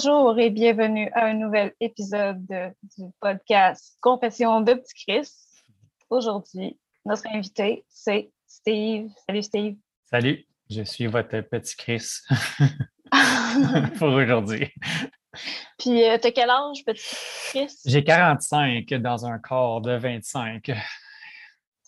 [0.00, 5.28] Bonjour et bienvenue à un nouvel épisode du podcast Confession de Petit Chris.
[6.08, 9.10] Aujourd'hui, notre invité, c'est Steve.
[9.26, 9.76] Salut Steve.
[10.08, 12.20] Salut, je suis votre petit Chris
[13.98, 14.72] pour aujourd'hui.
[15.80, 17.16] Puis, euh, t'as quel âge, petit
[17.48, 17.74] Chris?
[17.84, 20.70] J'ai 45 dans un corps de 25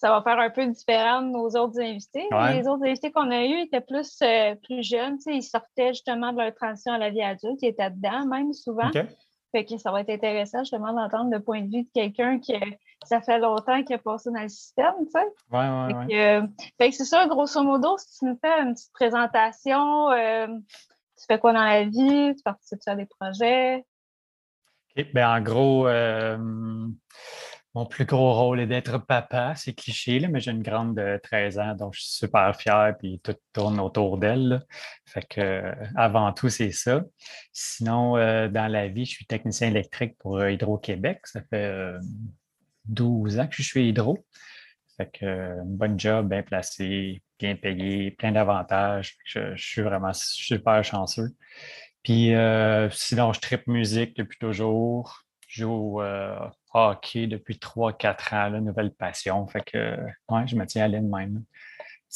[0.00, 2.27] ça va faire un peu différent de nos autres invités.
[2.54, 5.18] Les autres invités qu'on a eus étaient plus, euh, plus jeunes.
[5.26, 7.60] Ils sortaient justement de leur transition à la vie adulte.
[7.60, 8.90] Ils étaient dedans, même souvent.
[9.52, 12.54] Fait que ça va être intéressant justement d'entendre le point de vue de quelqu'un qui
[13.04, 15.26] ça fait longtemps qu'il a passé dans le système, tu sais.
[15.50, 15.64] Oui,
[16.09, 16.48] oui.
[16.78, 21.24] fait que c'est ça, grosso modo, si tu nous fais une petite présentation, euh, tu
[21.26, 23.85] fais quoi dans la vie, tu participes à des projets?
[24.96, 26.38] OK, ben en gros, euh,
[27.74, 31.21] mon plus gros rôle est d'être papa, c'est cliché, là, mais j'ai une grande de
[31.23, 34.66] 13 ans, donc je suis super fier, puis tout tourne autour d'elle.
[35.07, 37.04] Fait que euh, avant tout, c'est ça.
[37.52, 41.21] Sinon, euh, dans la vie, je suis technicien électrique pour euh, Hydro-Québec.
[41.26, 41.95] Ça fait
[42.87, 44.18] 12 ans que je suis Hydro.
[44.96, 45.24] Fait que
[45.63, 49.16] une bonne job, bien placé, bien payé, plein d'avantages.
[49.24, 51.29] Je, je, suis vraiment super chanceux.
[52.02, 52.32] Puis
[52.91, 55.24] sinon, je tripe musique depuis toujours.
[55.46, 56.01] Je joue
[56.73, 59.46] hockey depuis 3-4 ans, la nouvelle passion.
[59.46, 59.96] Fait que,
[60.29, 61.43] ouais, je me tiens à l'aide même.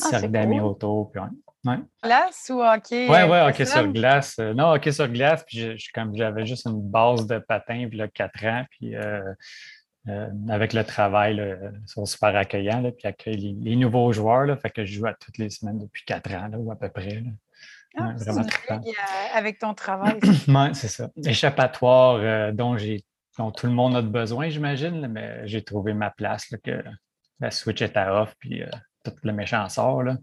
[0.00, 1.10] Ah, Cercle d'amis autour.
[1.12, 1.78] Puis ouais.
[2.02, 3.08] Glace ou hockey?
[3.08, 4.36] Oui, oui, hockey sur glace.
[4.38, 5.44] Euh, non, hockey sur glace.
[5.47, 8.64] Puis comme j'avais juste une base de patin, puis là, 4 ans.
[8.70, 9.22] Puis euh,
[10.08, 12.80] euh, avec le travail, ils sont super accueillants.
[12.80, 14.47] Là, puis accueillent les, nouveaux joueurs.
[14.47, 16.77] Là, fait que je joue à toutes les semaines depuis 4 ans, là, ou à
[16.77, 17.20] peu près.
[17.20, 17.30] Là.
[17.97, 18.44] Ah, vraiment
[19.34, 20.19] avec ton travail.
[20.48, 21.08] oui, c'est ça.
[21.25, 23.04] Échappatoire dont j'ai
[23.39, 26.84] dont tout le monde a besoin, j'imagine, mais j'ai trouvé ma place, que
[27.41, 28.71] la Switch est à off, puis euh,
[29.05, 30.17] tout le méchant sort, là.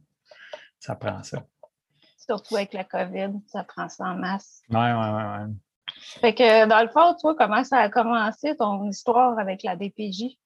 [0.79, 1.43] ça prend ça.
[2.17, 4.61] Surtout avec la COVID, ça prend ça en masse.
[4.69, 5.23] Oui, oui, oui.
[5.23, 5.53] Ouais.
[6.19, 10.37] Fait que dans le fond, toi, comment ça a commencé ton histoire avec la DPJ?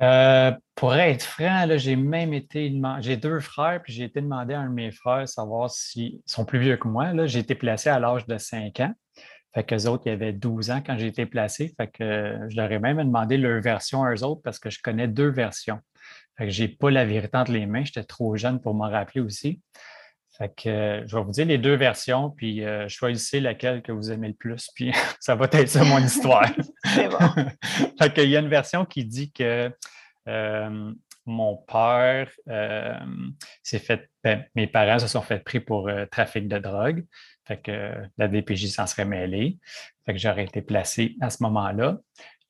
[0.00, 4.60] Euh, pour être franc, j'ai même été j'ai deux frères, puis j'ai été demandé à
[4.60, 7.26] un de mes frères savoir s'ils sont plus vieux que moi.
[7.26, 8.94] J'ai été placé à l'âge de 5 ans.
[9.54, 11.74] Fait qu'eux autres, il y avait 12 ans quand j'ai été placé.
[11.76, 14.80] Fait que je leur ai même demandé leur version à eux autres parce que je
[14.82, 15.80] connais deux versions.
[16.36, 17.84] Fait que j'ai pas la vérité entre les mains.
[17.84, 19.60] J'étais trop jeune pour m'en rappeler aussi.
[20.38, 24.12] Fait que je vais vous dire les deux versions, puis euh, choisissez laquelle que vous
[24.12, 26.48] aimez le plus, puis ça va être ça mon histoire.
[26.84, 27.18] C'est bon.
[27.98, 29.72] fait qu'il y a une version qui dit que
[30.28, 30.92] euh,
[31.26, 32.94] mon père euh,
[33.64, 37.04] s'est fait, ben, mes parents se sont fait pris pour trafic de drogue.
[37.48, 39.58] Fait que la DPJ s'en serait mêlée.
[40.04, 41.96] Fait que j'aurais été placé à ce moment-là.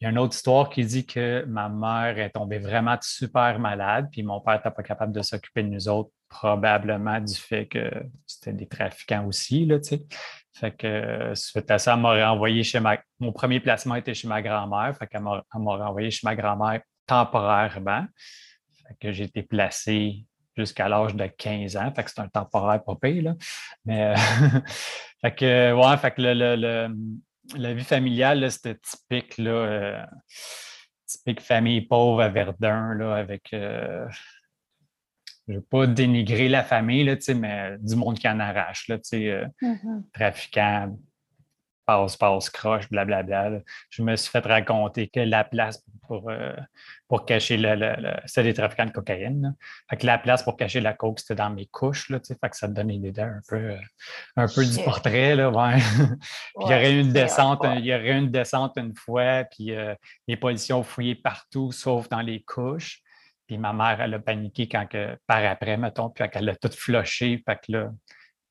[0.00, 3.60] Il y a une autre histoire qui dit que ma mère est tombée vraiment super
[3.60, 7.66] malade, puis mon père n'était pas capable de s'occuper de nous autres, probablement du fait
[7.66, 7.90] que
[8.26, 10.06] c'était des trafiquants aussi, là, tu sais.
[10.52, 12.98] Fait que suite à ça, elle m'a renvoyé chez ma...
[13.20, 18.04] Mon premier placement était chez ma grand-mère, fait qu'elle m'a renvoyé chez ma grand-mère temporairement.
[18.86, 20.24] Fait que j'ai été placé
[20.58, 21.92] jusqu'à l'âge de 15 ans.
[21.94, 23.34] Fait que c'est un temporaire pas pire, là.
[23.84, 24.14] Mais, euh,
[25.20, 26.88] fait que, ouais, fait que le,
[27.56, 30.06] la vie familiale, c'était typique, là, euh,
[31.06, 33.52] typique famille pauvre à Verdun, là, avec.
[33.52, 34.06] Euh,
[35.46, 38.96] je ne veux pas dénigrer la famille, là, mais du monde qui en arrache, là,
[38.96, 40.02] mm-hmm.
[40.12, 40.94] trafiquant,
[41.88, 43.62] passe, passe, croche, blablabla.
[43.88, 46.54] Je me suis fait raconter que la place pour, euh,
[47.08, 49.56] pour cacher le, le, c'était des trafiquants de cocaïne.
[49.88, 52.10] Fait que la place pour cacher la coke, c'était dans mes couches.
[52.10, 53.80] Là, fait que ça te donne une idée un peu, euh,
[54.36, 55.34] un peu du portrait.
[55.34, 55.78] Là, ouais.
[55.78, 59.94] puis il y aurait une descente, il y aurait une descente une fois, puis euh,
[60.26, 63.00] les policiers ont fouillé partout, sauf dans les couches.
[63.46, 66.70] Puis ma mère, elle a paniqué quand que, par après, mettons, puis qu'elle a tout
[66.70, 67.42] flushé.
[67.46, 67.72] Fait que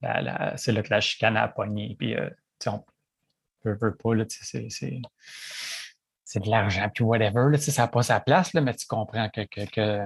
[0.02, 1.96] là, c'est là que la chicane a pogné.
[2.00, 2.16] Puis,
[2.66, 2.84] on,
[3.72, 4.12] veux, pas,
[6.30, 9.30] c'est de l'argent, puis whatever, là, ça n'a pas sa place, là, mais tu comprends
[9.30, 10.02] que, que, que,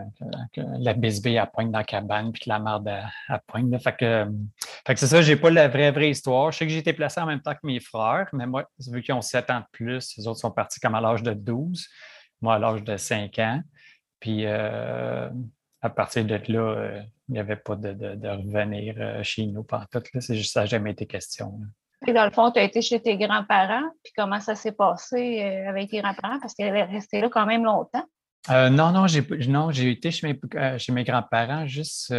[0.54, 2.88] que la bisbée à pointe dans la cabane, puis que la merde
[3.28, 3.72] à, pointe.
[3.82, 6.52] Fait fait que c'est ça, j'ai pas la vraie, vraie histoire.
[6.52, 9.02] Je sais que j'ai été placé en même temps que mes frères, mais moi, vu
[9.02, 11.88] qu'ils ont 7 ans de plus, les autres sont partis comme à l'âge de 12,
[12.42, 13.62] moi à l'âge de 5 ans.
[14.20, 15.28] Puis euh,
[15.82, 19.86] à partir de là, euh, il n'y avait pas de, revenir euh, chez nous pendant
[19.92, 20.04] tout.
[20.20, 21.60] C'est juste ça n'a jamais été question.
[22.08, 25.44] Et dans le fond, tu as été chez tes grands-parents, puis comment ça s'est passé
[25.44, 26.40] euh, avec tes grands-parents?
[26.40, 28.06] Parce qu'elle est restée là quand même longtemps.
[28.50, 32.14] Euh, non, non, j'ai non, j'ai été chez mes, euh, chez mes grands-parents juste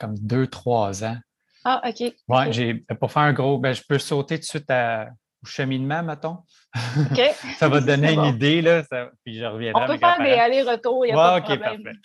[0.00, 1.16] comme deux, trois ans.
[1.64, 2.12] Ah, OK.
[2.26, 5.10] Oui, j'ai pour faire un gros, ben, je peux sauter tout de suite à,
[5.40, 6.38] au cheminement, mettons.
[6.74, 7.20] OK.
[7.58, 8.82] ça va te donner une idée, là.
[9.24, 9.84] puis je reviendrai.
[9.84, 11.98] On peut faire des allers-retours, il n'y a pas de OK, parfait.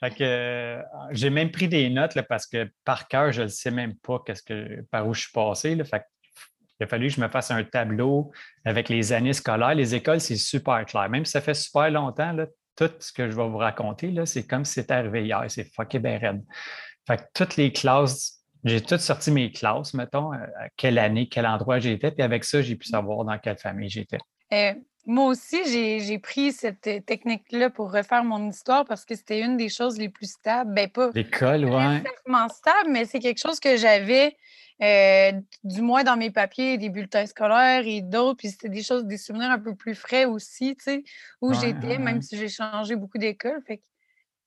[0.00, 0.82] Fait que
[1.12, 4.20] j'ai même pris des notes là, parce que par cœur, je ne sais même pas
[4.26, 5.76] qu'est-ce que, par où je suis passé.
[5.76, 6.02] Là, fait
[6.80, 8.32] il a fallu que je me fasse un tableau
[8.64, 9.74] avec les années scolaires.
[9.74, 11.08] Les écoles, c'est super clair.
[11.08, 14.46] Même si ça fait super longtemps, là, tout ce que je vais vous raconter, c'est
[14.46, 15.44] comme si c'était arrivé hier.
[15.48, 16.44] C'est fucké ben raide.
[17.06, 21.46] Fait que toutes les classes, j'ai toutes sorti mes classes, mettons, à quelle année, quel
[21.46, 24.18] endroit j'étais, puis avec ça, j'ai pu savoir dans quelle famille j'étais.
[24.52, 24.72] Euh,
[25.06, 29.56] moi aussi, j'ai pris cette euh, technique-là pour refaire mon histoire parce que c'était une
[29.58, 30.72] des choses les plus stables.
[30.72, 32.02] Ben, pas L'école, ouais.
[32.48, 34.36] stable, mais c'est quelque chose que j'avais
[34.82, 35.32] euh,
[35.62, 38.38] du moins dans mes papiers, des bulletins scolaires et d'autres.
[38.38, 41.04] Puis c'était des choses, des souvenirs un peu plus frais aussi, tu sais,
[41.40, 43.60] où j'étais, même si j'ai changé beaucoup d'école.
[43.66, 43.82] Fait que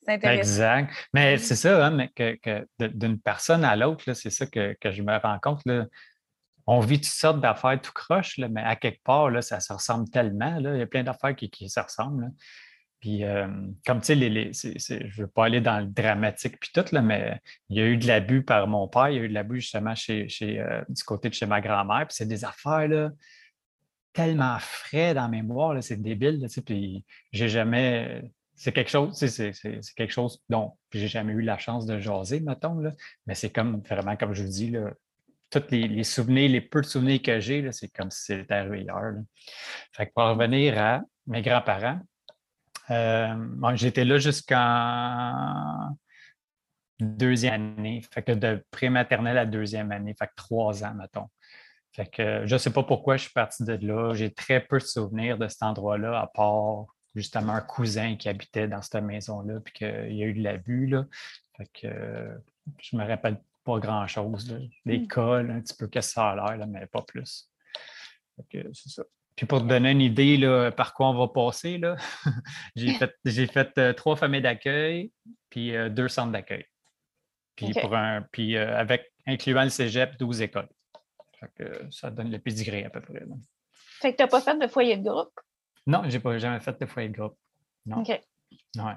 [0.04, 0.40] c'est intéressant.
[0.40, 0.94] Exact.
[1.14, 5.18] Mais c'est ça, hein, mais que, d'une personne à l'autre, c'est ça que, je me
[5.18, 5.62] rends compte.
[5.66, 5.86] Là.
[6.66, 9.72] On vit toutes sortes d'affaires tout croche, là, mais à quelque part, là, ça se
[9.72, 10.60] ressemble tellement.
[10.60, 10.76] Là.
[10.76, 12.32] Il y a plein d'affaires qui, qui se ressemblent.
[13.00, 13.48] Puis, euh,
[13.86, 17.02] comme tu sais, les, je ne veux pas aller dans le dramatique puis tout, là,
[17.02, 17.40] mais
[17.70, 19.62] il y a eu de l'abus par mon père, il y a eu de l'abus
[19.62, 22.08] justement euh, du côté de chez ma grand-mère.
[22.08, 23.12] Puis c'est des affaires là,
[24.14, 26.40] tellement frais dans la mémoire, c'est débile.
[26.42, 28.32] Là, puis j'ai jamais.
[28.56, 29.54] C'est quelque chose, c'est
[29.96, 32.80] quelque chose dont j'ai jamais eu la chance de jaser, mettons.
[32.80, 32.92] Là,
[33.28, 34.92] mais c'est comme vraiment, comme je vous dis, là,
[35.52, 39.14] tous les, souvenirs, les peu de souvenirs que j'ai, c'est comme si c'était arrivé hier.
[39.94, 42.00] Fait que pour revenir à mes grands-parents,
[42.90, 45.98] euh, j'étais là jusqu'en
[47.00, 48.02] deuxième année.
[48.12, 51.30] Fait que de pré-maternelle à deuxième année, fait trois ans, mettons.
[51.92, 54.14] Fait que je ne sais pas pourquoi je suis parti de là.
[54.14, 56.86] J'ai très peu de souvenirs de cet endroit-là, à part
[57.16, 60.94] justement un cousin qui habitait dans cette maison-là, puis qu'il y a eu de l'abus.
[61.56, 62.42] Fait que
[62.80, 64.56] je me rappelle pas grand-chose.
[64.86, 67.50] L'école, un petit peu qu'est-ce que ça a l'air, mais pas plus.
[68.52, 69.04] C'est ça.
[69.38, 71.80] Puis pour te donner une idée là, par quoi on va passer,
[72.76, 75.14] j'ai fait, fait euh, trois familles d'accueil,
[75.50, 76.66] puis euh, deux centres d'accueil.
[77.56, 80.70] Puis, pour un, puis euh, avec, incluant le cégep, 12 écoles.
[81.92, 83.24] ça donne le pédigré à peu près.
[84.02, 85.40] Fait que tu n'as pas fait de foyer de groupe?
[85.86, 87.38] Non, je n'ai jamais fait de foyer de groupe.
[87.86, 88.02] Non.
[88.02, 88.10] OK.
[88.10, 88.94] Ouais.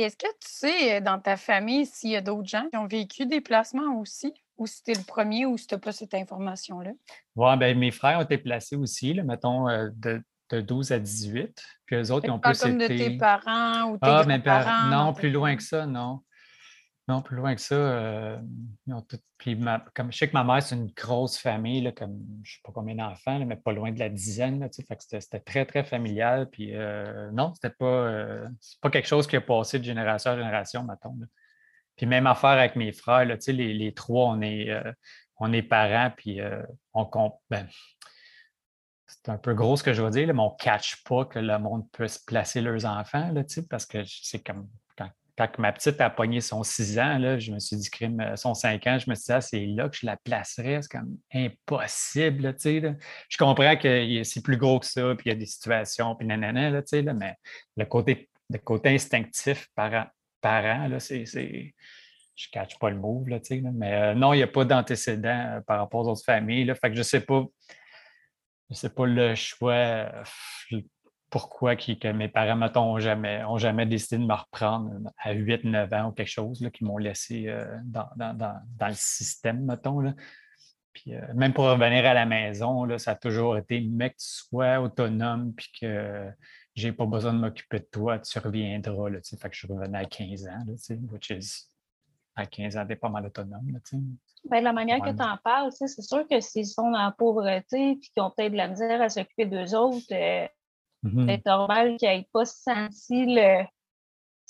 [0.00, 3.26] Est-ce que tu sais, dans ta famille, s'il y a d'autres gens qui ont vécu
[3.26, 4.32] des placements aussi?
[4.58, 6.92] ou si tu le premier ou si tu n'as pas cette information-là?
[7.36, 10.98] Oui, ben, mes frères ont été placés aussi, là, mettons, euh, de, de, 12 à
[10.98, 11.62] 18.
[11.86, 14.88] Puis eux autres, ils ont pas plus comme de tes parents ou tes ah, parents
[14.90, 16.20] Non, plus loin que ça, non.
[17.08, 17.74] Non, plus loin que ça.
[17.74, 18.38] Euh,
[19.36, 19.58] puis
[19.92, 22.60] comme je sais que ma mère, c'est une grosse famille, là, comme je ne sais
[22.62, 24.60] pas combien d'enfants, mais pas loin de la dizaine.
[24.60, 24.74] Là, que
[25.20, 26.48] c'était très, très familial.
[26.48, 28.46] Puis euh, non, c'était pas,
[28.80, 31.16] pas quelque chose qui a passé de génération en génération, mettons.
[31.96, 34.92] Puis même affaire avec mes frères, là, les, les trois, on est, euh,
[35.38, 36.62] on est parents, puis euh,
[36.94, 37.34] on compte.
[37.50, 37.68] Ben,
[39.06, 41.38] c'est un peu gros ce que je veux dire, mais on ne catch pas que
[41.38, 44.68] le monde peut placer leurs enfants, là, parce que c'est comme
[45.36, 48.36] quand, ma petite a pogné son 6 ans, là, je me suis dit, crime, euh,
[48.36, 50.90] son 5 ans, je me suis dit, ah, c'est là que je la placerais, c'est
[50.90, 52.42] comme impossible.
[52.42, 52.52] Là,
[53.28, 56.26] je comprends que c'est plus gros que ça, puis il y a des situations, puis
[56.26, 57.34] nanana, là, là, mais
[57.76, 60.08] le côté, le côté instinctif par,
[60.42, 63.38] parents, là, c'est, je ne catch pas le move, là,
[63.72, 66.64] mais euh, non, il n'y a pas d'antécédent euh, par rapport aux autres familles.
[66.64, 67.44] Là, fait que je ne sais pas.
[68.68, 70.10] Je sais pas le choix,
[71.32, 75.94] pourquoi que mes parents, mettons, n'ont jamais, ont jamais décidé de me reprendre à 8-9
[75.94, 77.50] ans ou quelque chose, là, qui m'ont laissé
[77.84, 80.00] dans, le système, mettons.
[80.00, 80.14] Là.
[80.92, 84.78] Puis, même pour revenir à la maison, là, ça a toujours été, mec, tu sois
[84.78, 86.30] autonome, puis que
[86.74, 89.08] j'ai pas besoin de m'occuper de toi, tu reviendras.
[89.08, 91.70] Là, fait que je revenais à 15 ans, là, which is
[92.36, 93.72] à 15 ans, t'es pas mal autonome.
[93.72, 93.98] Là,
[94.44, 97.92] ben, la manière que tu en parles, c'est sûr que s'ils sont dans la pauvreté
[97.92, 100.46] et qu'ils ont peut-être de la misère à s'occuper d'eux autres, euh,
[101.04, 101.26] mm-hmm.
[101.28, 103.64] c'est normal qu'ils n'aient pas senti le.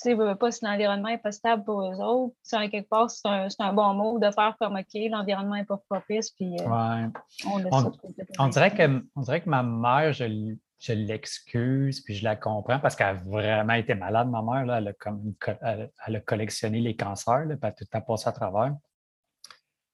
[0.02, 2.34] Tu sais, pas si l'environnement n'est pas stable pour eux autres.
[2.52, 5.80] en quelque part, c'est un, un, bon mot de faire comme OK, l'environnement n'est pas
[5.88, 6.30] propice.
[6.30, 7.06] Puis, euh, ouais.
[7.46, 7.92] on,
[8.38, 10.24] on, dirait que, on dirait que ma mère, je
[10.82, 14.66] je l'excuse, puis je la comprends parce qu'elle a vraiment été malade, ma mère.
[14.66, 15.32] Là, elle, a comme,
[15.62, 18.74] elle, a collectionné les cancers, là, puis elle a tout le temps passé à travers.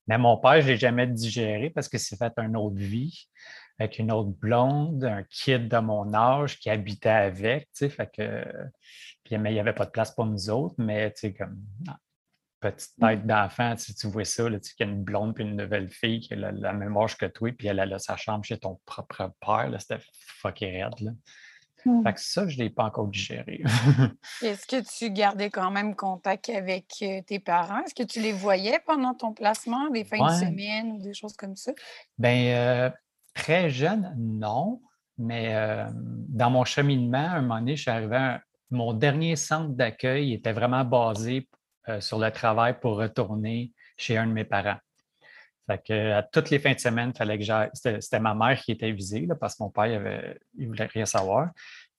[0.07, 3.29] Mais mon père, je ne l'ai jamais digéré parce que c'est fait une autre vie
[3.79, 8.11] avec une autre blonde, un kid de mon âge qui habitait avec, tu sais, fait
[8.13, 8.45] que,
[9.25, 11.63] puis, mais il n'y avait pas de place pour nous autres, mais tu sais, comme,
[12.61, 13.07] petite mmh.
[13.07, 15.57] tête d'enfant, tu, tu vois ça, là, tu qu'il y a une blonde puis une
[15.57, 18.59] nouvelle fille qui a la, même âge que toi, puis elle a sa chambre chez
[18.59, 20.03] ton propre père, c'était
[20.41, 21.01] fucking raide.
[21.01, 21.13] Là.
[21.85, 22.03] Mmh.
[22.03, 23.63] Fait que ça, je ne l'ai pas encore digéré.
[24.43, 27.85] Est-ce que tu gardais quand même contact avec euh, tes parents?
[27.85, 31.37] Est-ce que tu les voyais pendant ton placement, des fins de semaine ou des choses
[31.37, 31.73] comme ça?
[32.19, 32.91] Bien, euh,
[33.39, 34.81] très jeune, non.
[35.17, 38.41] Mais euh, dans mon cheminement, à un moment donné, je suis arrivé à
[38.71, 41.49] mon dernier centre d'accueil était vraiment basé
[41.89, 44.79] euh, sur le travail pour retourner chez un de mes parents.
[45.67, 47.71] Fait que à toutes les fins de semaine, fallait que j'aille.
[47.75, 51.07] C'était ma mère qui était visée parce que mon père, il, avait, il voulait rien
[51.07, 51.51] savoir.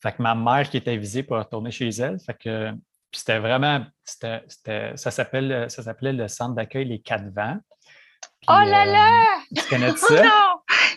[0.01, 2.19] Fait que ma mère qui était visée pour retourner chez elle.
[2.19, 2.71] Fait que
[3.11, 7.57] c'était vraiment, ça s'appelait le centre d'accueil Les Quatre Vents.
[8.47, 9.39] oh là euh, là!
[9.55, 10.23] Tu connais ça?
[10.23, 10.48] non!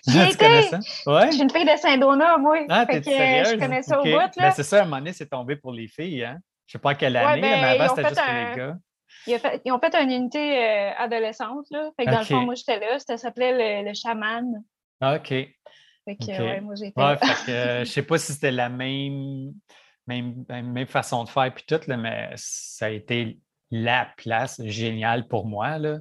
[0.07, 1.27] Ouais?
[1.27, 2.65] Je suis une fille de Saint-Donat, moi.
[2.69, 3.51] Ah, t'es sérieuse?
[3.53, 4.31] Je connais ça au bout, là.
[4.37, 6.39] Ben, c'est ça, à un moment donné, c'est tombé pour les filles, hein?
[6.67, 8.77] Je sais pas à quelle année, ben, mais avant, c'était juste pour les gars.
[9.65, 11.91] Ils ont fait, une unité euh, adolescente, là.
[11.97, 12.99] Fait que dans le fond, moi, j'étais là.
[12.99, 14.65] Ça s'appelait le, chaman.
[15.01, 15.29] OK.
[15.29, 18.69] Fait que, ouais, moi, j'étais ouais, fait que, euh, je sais pas si c'était la
[18.69, 19.53] même,
[20.09, 23.39] même, même façon de faire puis tout, là, mais ça a été
[23.71, 25.99] la place géniale pour moi, là.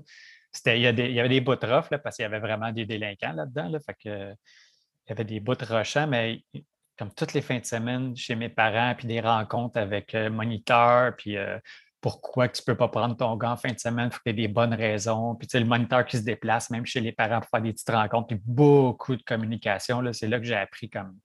[0.66, 3.70] Il y, avait des bouts rough, là, parce qu'il y avait vraiment des délinquants là-dedans,
[3.70, 3.80] là.
[3.80, 4.34] Fait que,
[5.06, 6.44] il y avait des bouts rochants, mais
[6.98, 11.16] comme toutes les fins de semaine chez mes parents, puis des rencontres avec euh, moniteurs,
[11.16, 11.38] puis
[12.02, 14.40] pourquoi tu ne peux pas prendre ton gars en fin de semaine, il faut qu'il
[14.40, 15.36] y ait des bonnes raisons.
[15.36, 17.90] Puis tu le moniteur qui se déplace, même chez les parents, pour faire des petites
[17.90, 20.02] rencontres, puis beaucoup de communication.
[20.12, 21.18] C'est là que j'ai appris comme.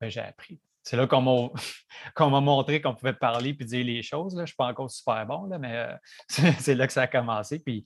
[0.00, 0.60] Ben, j'ai appris.
[0.84, 1.06] C'est là
[2.14, 4.34] qu'on m'a montré qu'on pouvait parler puis dire les choses.
[4.34, 4.40] Là.
[4.40, 5.96] Je ne suis pas encore super bon, là, mais euh,
[6.58, 7.58] c'est là que ça a commencé.
[7.58, 7.84] Puis,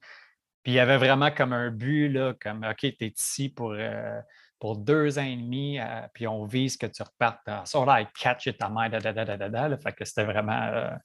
[0.63, 3.73] puis il y avait vraiment comme un but, là, comme OK, tu es ici pour.
[3.73, 4.21] Euh,
[4.61, 8.49] pour deux ans et demi, euh, puis on vise que tu repartes sur là, catch
[8.59, 10.99] ta mère, da, da, da, da, da, fait que c'était vraiment,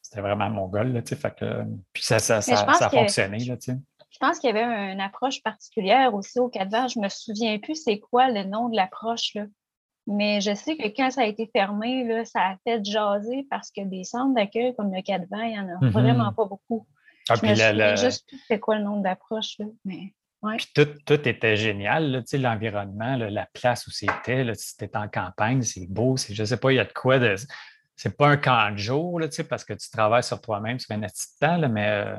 [0.00, 0.92] c'était vraiment mon goal.
[0.92, 3.38] Là, fait que, puis ça, ça, ça, a fonctionné.
[3.38, 3.56] Là,
[4.12, 6.86] je pense qu'il y avait une approche particulière aussi au Cadvan.
[6.86, 9.36] Je ne me souviens plus c'est quoi le nom de l'approche.
[10.06, 13.70] Mais je sais que quand ça a été fermé, là, ça a fait jaser parce
[13.70, 15.90] que des centres d'accueil comme le Cadvan, il n'y en a mm-hmm.
[15.90, 16.86] vraiment pas beaucoup.
[17.28, 19.58] Ah, je me souviens juste plus c'est quoi le nom d'approche.
[19.84, 20.12] Mais...
[20.56, 26.16] Puis tout, tout, était génial, l'environnement, la place où c'était, c'était en campagne, c'est beau,
[26.16, 27.36] je ne sais pas, il y a de quoi de
[27.94, 30.94] c'est pas un camp de jour, là, parce que tu travailles sur toi-même, tu fais
[30.94, 32.16] un petit temps, là, mais euh,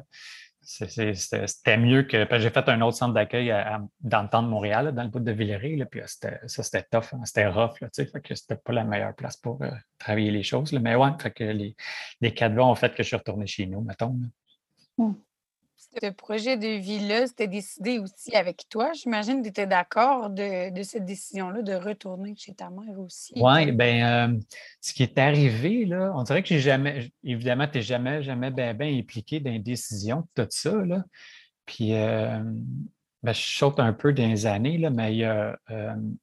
[0.64, 2.26] c'était mieux que.
[2.40, 3.54] J'ai fait un autre centre d'accueil
[4.02, 6.06] dans le temps de Montréal, dans le bout de Villeray, là, puis euh,
[6.48, 9.62] ça, c'était tough, hein, c'était rough, là, fait que c'était pas la meilleure place pour
[9.62, 10.74] euh, travailler les choses.
[10.74, 11.76] Mais ouais, que les,
[12.22, 14.18] les quatre ont fait que je suis retourné chez nous, mettons.
[15.78, 18.92] Ce projet de vie-là, c'était décidé aussi avec toi.
[18.94, 23.34] J'imagine que tu étais d'accord de, cette décision-là de retourner chez ta mère aussi.
[23.36, 24.40] Oui, bien, euh,
[24.82, 28.50] ce qui est arrivé, là, on dirait que j'ai jamais, évidemment, tu n'es jamais, jamais
[28.50, 30.74] bien ben impliqué dans les décisions, tout ça.
[30.74, 31.04] Là.
[31.66, 32.40] Puis, euh,
[33.22, 35.54] ben, je saute un peu dans les années, là, mais euh,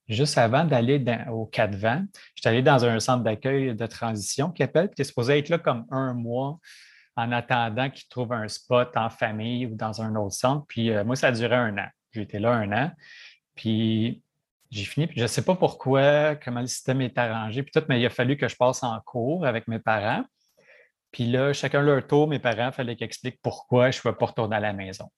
[0.08, 2.04] juste avant d'aller au Quatre Vents,
[2.34, 5.58] j'étais allé dans un centre d'accueil de transition qui appelle, qui est supposé être là
[5.58, 6.58] comme un mois
[7.20, 10.64] en attendant qu'ils trouvent un spot en famille ou dans un autre centre.
[10.68, 11.88] Puis euh, moi, ça a duré un an.
[12.12, 12.90] J'étais là un an.
[13.54, 14.22] Puis
[14.70, 17.84] j'ai fini, puis je ne sais pas pourquoi, comment le système est arrangé, puis tout,
[17.88, 20.24] mais il a fallu que je passe en cours avec mes parents.
[21.10, 24.14] Puis là, chacun leur tour, mes parents, il fallait qu'ils expliquent pourquoi je ne pouvais
[24.14, 25.10] pas retourner à la maison.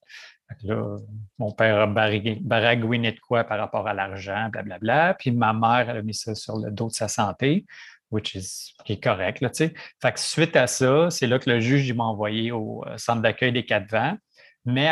[0.62, 0.96] Là,
[1.38, 5.14] mon père a baragouiné de quoi par rapport à l'argent, blablabla.
[5.14, 7.66] Puis ma mère, elle a mis ça sur le dos de sa santé
[8.12, 9.40] which is, qui est correct.
[9.40, 9.72] Là, fait
[10.12, 13.52] que suite à ça, c'est là que le juge m'a envoyé au euh, centre d'accueil
[13.52, 14.16] des quatre vents,
[14.64, 14.88] mais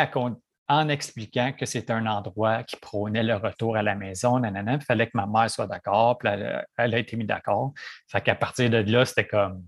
[0.67, 4.81] en expliquant que c'est un endroit qui prônait le retour à la maison, nanana, il
[4.81, 7.73] fallait que ma mère soit d'accord, puis elle, a été mise d'accord.
[8.07, 9.65] Fait qu'à partir de là, c'était comme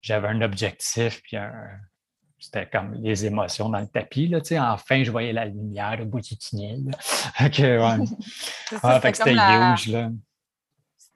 [0.00, 1.36] j'avais un objectif, puis
[2.38, 4.28] c'était comme les émotions dans le tapis.
[4.28, 4.40] Là,
[4.72, 6.90] enfin, je voyais la lumière au bout du tunnel.
[7.40, 8.04] OK, ouais.
[8.82, 9.88] ah, fait que c'était huge.
[9.88, 10.10] Là.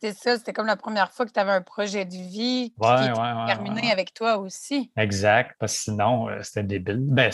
[0.01, 2.89] C'était ça, c'était comme la première fois que tu avais un projet de vie qui
[2.89, 4.93] était terminé avec toi aussi.
[4.97, 7.01] Exact, parce que sinon, euh, c'était débile.
[7.01, 7.33] Ben,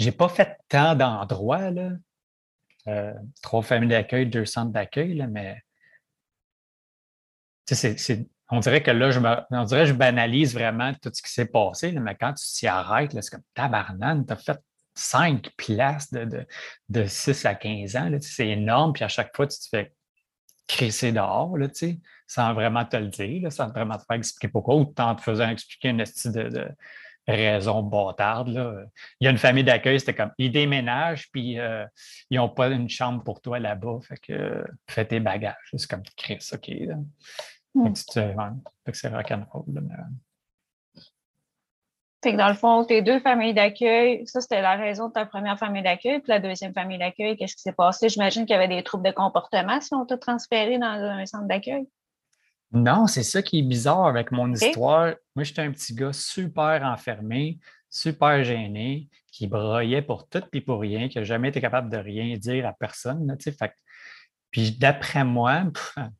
[0.00, 1.90] j'ai pas fait tant d'endroits, là.
[2.88, 3.12] Euh,
[3.42, 5.62] trois familles d'accueil, deux centres d'accueil, mais
[8.50, 9.20] on dirait que là, je
[9.52, 13.12] on dirait je banalise vraiment tout ce qui s'est passé, mais quand tu t'y arrêtes,
[13.20, 14.58] c'est comme tabarnane, tu as fait
[14.94, 16.46] cinq places de,
[16.88, 18.10] de, 6 à 15 ans.
[18.20, 19.92] C'est énorme, puis à chaque fois, tu te fais
[20.70, 21.68] crisser dehors, là,
[22.26, 25.48] sans vraiment te le dire, sans vraiment te faire expliquer pourquoi, ou en te faisant
[25.48, 26.68] expliquer une de, de
[27.26, 28.48] raison bâtarde.
[28.48, 28.84] Là.
[29.20, 31.84] Il y a une famille d'accueil, c'était comme ils déménagent, puis euh,
[32.30, 33.98] ils n'ont pas une chambre pour toi là-bas.
[34.02, 35.56] Fait que fais tes bagages.
[35.76, 36.68] C'est comme Chris, OK.
[36.68, 36.96] Là.
[38.84, 39.64] Fait que, c'est rock'n'roll.
[42.22, 45.24] Fait que dans le fond, tes deux familles d'accueil, ça c'était la raison de ta
[45.24, 46.18] première famille d'accueil.
[46.18, 48.10] Puis la deuxième famille d'accueil, qu'est-ce qui s'est passé?
[48.10, 51.46] J'imagine qu'il y avait des troubles de comportement si on t'a transféré dans un centre
[51.46, 51.86] d'accueil.
[52.72, 55.14] Non, c'est ça qui est bizarre avec mon histoire.
[55.34, 57.58] Moi, j'étais un petit gars super enfermé,
[57.88, 61.96] super gêné, qui broyait pour tout et pour rien, qui n'a jamais été capable de
[61.96, 63.36] rien dire à personne.
[63.40, 63.72] fait,
[64.50, 65.64] puis d'après moi,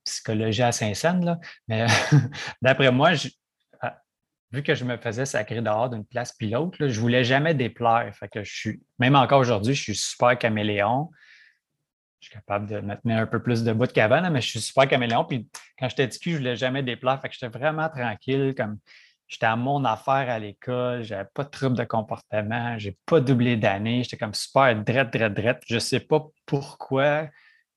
[0.04, 1.38] psychologie à Saint-Saëns,
[1.69, 1.87] mais
[2.62, 3.12] d'après moi,
[4.52, 7.54] vu que je me faisais sacrer dehors d'une place puis l'autre, je ne voulais jamais
[7.54, 8.11] déplaire.
[8.14, 11.11] Fait que je suis, même encore aujourd'hui, je suis super caméléon.
[12.21, 14.61] Je suis capable de me tenir un peu plus de bout qu'avant, mais je suis
[14.61, 15.25] super caméléon.
[15.25, 17.21] Puis quand j'étais petit, je ne voulais jamais déplaire.
[17.21, 18.54] Fait que j'étais vraiment tranquille.
[18.57, 18.78] Comme
[19.26, 23.57] j'étais à mon affaire à l'école, j'avais pas de trouble de comportement, j'ai pas doublé
[23.57, 24.02] d'année.
[24.02, 25.62] J'étais comme super drette, drette, drette.
[25.66, 27.28] Je ne sais pas pourquoi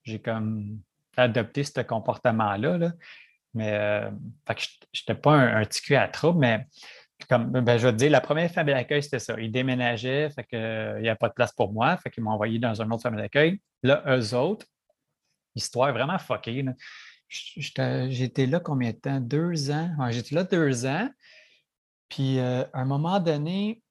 [0.02, 0.80] j'ai comme
[1.16, 2.76] adopté ce comportement-là.
[2.76, 2.92] Là.
[3.54, 4.10] Mais euh,
[4.48, 6.66] je n'étais pas un, un, petit à trouble, mais
[7.28, 9.34] comme ben, je vais te dire, la première famille d'accueil, c'était ça.
[9.38, 12.32] Ils déménageaient, fait qu'il euh, n'y a pas de place pour moi, fait qu'ils m'ont
[12.32, 13.60] envoyé dans un autre famille d'accueil.
[13.82, 14.66] Là, eux autres,
[15.54, 16.64] histoire vraiment fuckée.
[17.28, 19.20] J'étais là combien de temps?
[19.20, 19.90] Deux ans?
[20.10, 21.08] J'étais là deux ans.
[22.08, 23.82] Puis euh, à un moment donné,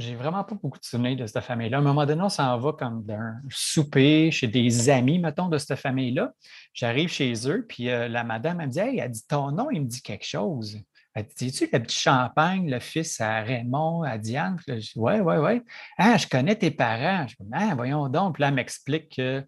[0.00, 1.76] j'ai vraiment pas beaucoup de souvenirs de cette famille-là.
[1.76, 5.58] À un moment donné, on s'en va comme d'un souper chez des amis, mettons, de
[5.58, 6.32] cette famille-là.
[6.72, 9.70] J'arrive chez eux, puis euh, la madame, elle me dit Hey, elle dit ton nom,
[9.70, 10.80] il me dit quelque chose.
[11.14, 14.58] Elle dit tu le petit champagne, le fils à Raymond, à Diane?
[14.66, 15.62] je dis Ouais, ouais, ouais.
[15.98, 17.26] Ah, je connais tes parents.
[17.26, 18.34] Je dis Ah, voyons donc.
[18.34, 19.44] Puis là, elle m'explique que.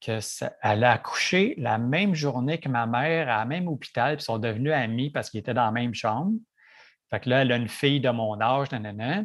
[0.00, 4.38] qu'elle a accouché la même journée que ma mère à la même hôpital, puis sont
[4.38, 6.32] devenus amis parce qu'ils étaient dans la même chambre.
[7.12, 9.22] Fait que là, elle a une fille de mon âge, nanana.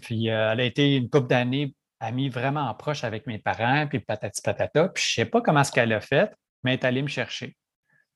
[0.00, 4.00] Puis euh, elle a été une couple d'années amie vraiment proche avec mes parents, puis
[4.00, 4.88] patati patata.
[4.88, 7.08] Puis je ne sais pas comment ce qu'elle a fait, mais elle est allée me
[7.08, 7.56] chercher.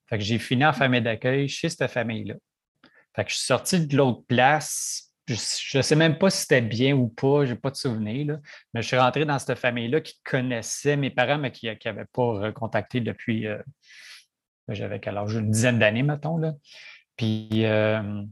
[0.08, 2.34] Fait que j'ai fini en famille d'accueil chez cette famille-là.
[3.14, 5.12] Fait que je suis sorti de l'autre place.
[5.28, 8.38] Je ne sais même pas si c'était bien ou pas, je n'ai pas de souvenir.
[8.74, 12.52] Mais je suis rentré dans cette famille-là qui connaissait mes parents, mais qui n'avaient pas
[12.52, 13.58] contacté depuis, euh,
[14.68, 16.38] j'avais âge, une dizaine d'années, mettons.
[16.38, 16.52] Là.
[17.16, 18.22] Puis euh,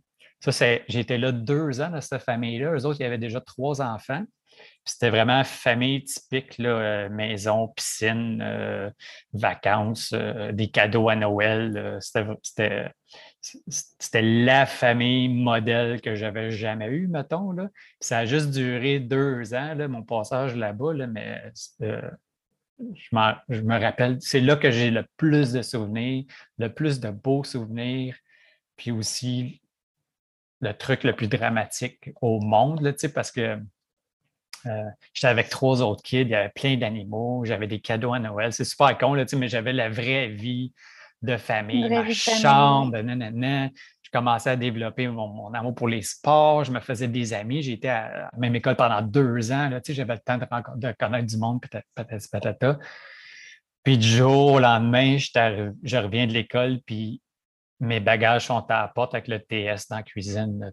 [0.40, 2.72] ça, été là deux ans dans cette famille-là.
[2.72, 4.24] Eux autres, il y avait déjà trois enfants.
[4.84, 8.90] C'était vraiment famille typique, là, euh, maison, piscine, euh,
[9.32, 10.14] vacances,
[10.52, 11.98] des cadeaux à Noël.
[12.00, 12.92] C'était,
[13.40, 17.50] c'était, la famille modèle que j'avais jamais eue, mettons.
[17.50, 17.68] Là.
[17.98, 21.42] Ça a juste duré deux ans, là, mon passage là-bas, là, mais
[22.78, 26.24] je, me rappelle, c'est là que j'ai le plus de souvenirs,
[26.58, 28.16] le plus de beaux souvenirs.
[28.84, 29.62] Puis aussi,
[30.60, 33.58] le truc le plus dramatique au monde, là, parce que
[34.66, 38.18] euh, j'étais avec trois autres kids, il y avait plein d'animaux, j'avais des cadeaux à
[38.18, 38.52] Noël.
[38.52, 40.74] C'est super con, là, mais j'avais la vraie vie
[41.22, 43.70] de famille, ma chambre, nanana.
[44.02, 47.62] Je commençais à développer mon, amour pour les sports, je me faisais des amis.
[47.62, 49.70] J'ai été à la même école pendant deux ans.
[49.88, 50.44] J'avais le temps de,
[50.76, 52.78] de, connaître du monde, peut-être patata.
[53.82, 57.22] Puis du jour au lendemain, je reviens de l'école, puis
[57.80, 60.72] mes bagages sont à la porte avec le TS dans la cuisine,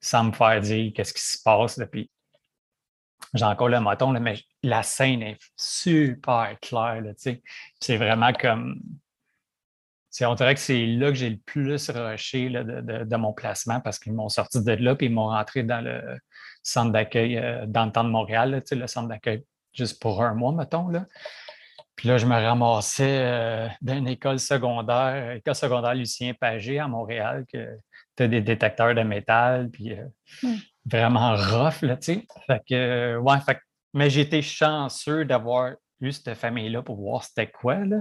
[0.00, 1.80] sans me faire dire qu'est-ce qui se passe.
[1.90, 2.10] Puis
[3.34, 7.02] j'ai encore le moton, mais la scène est super claire.
[7.80, 8.80] C'est vraiment comme.
[10.20, 14.12] On dirait que c'est là que j'ai le plus rushé de, mon placement parce qu'ils
[14.12, 16.18] m'ont sorti de là et ils m'ont rentré dans le
[16.62, 20.52] centre d'accueil euh, dans le temps de Montréal, le centre d'accueil juste pour un mois,
[20.52, 20.88] mettons.
[20.88, 21.06] Là.
[21.96, 26.88] Puis là, je me ramassais euh, dans une école secondaire, école secondaire Lucien Pagé à
[26.88, 27.78] Montréal, que
[28.16, 30.04] tu as des détecteurs de métal, puis euh,
[30.42, 30.56] hmm.
[30.86, 32.26] vraiment rough, là, tu sais.
[32.46, 33.58] Fait que, ouais, fait,
[33.94, 37.98] mais j'étais chanceux d'avoir eu cette famille-là pour voir c'était quoi, là.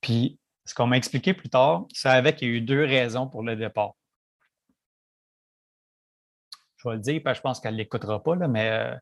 [0.00, 3.26] Puis, ce qu'on m'a expliqué plus tard, c'est avec qu'il y a eu deux raisons
[3.26, 3.92] pour le départ.
[6.76, 8.94] Je vais le dire, parce que je pense qu'elle ne l'écoutera pas, là, mais euh,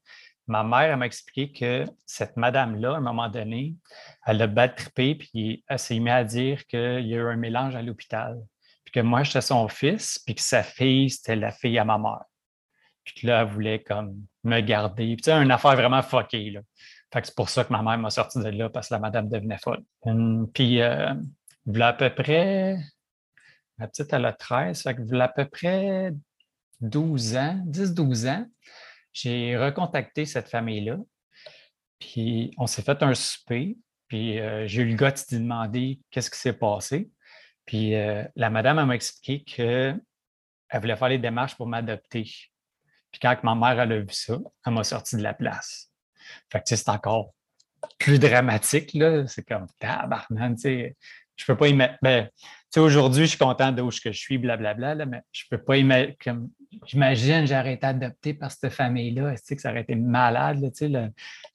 [0.46, 3.74] ma mère m'a expliqué que cette madame-là, à un moment donné,
[4.24, 7.36] elle a battu trippé, puis elle s'est mise à dire qu'il y a eu un
[7.36, 8.38] mélange à l'hôpital.
[8.84, 11.98] Puis que moi, j'étais son fils, puis que sa fille, c'était la fille à ma
[11.98, 12.24] mère.
[13.04, 15.14] Puis que là, elle voulait comme me garder.
[15.14, 16.58] Puis tu sais, une affaire vraiment fuckée.
[17.12, 19.00] Fait que c'est pour ça que ma mère m'a sorti de là, parce que la
[19.00, 19.82] madame devenait folle.
[20.54, 21.14] Puis, euh,
[21.80, 22.78] à peu près,
[23.78, 26.12] ma petite, elle a 13, fait que à peu près
[26.80, 28.46] 12 ans, 10-12 ans,
[29.16, 30.98] j'ai recontacté cette famille-là,
[31.98, 36.30] puis on s'est fait un souper, puis euh, j'ai eu le gars de demander qu'est-ce
[36.30, 37.10] qui s'est passé.
[37.64, 40.00] Puis euh, la madame m'a expliqué qu'elle
[40.74, 42.24] voulait faire les démarches pour m'adopter.
[43.10, 45.90] Puis quand ma mère elle a vu ça, elle m'a sorti de la place.
[46.52, 47.32] Fait que c'est encore
[47.98, 49.26] plus dramatique, là.
[49.26, 50.96] C'est comme tabarnan, tu sais.
[51.36, 51.98] Je peux pas imaginer.
[52.02, 52.30] Ben,
[52.76, 56.16] aujourd'hui, je suis content d'où je suis, blablabla, là, mais je peux pas imaginer.
[56.86, 59.34] J'imagine, j'aurais été adopté par cette famille-là.
[59.34, 61.10] Que ça aurait été malade, là, la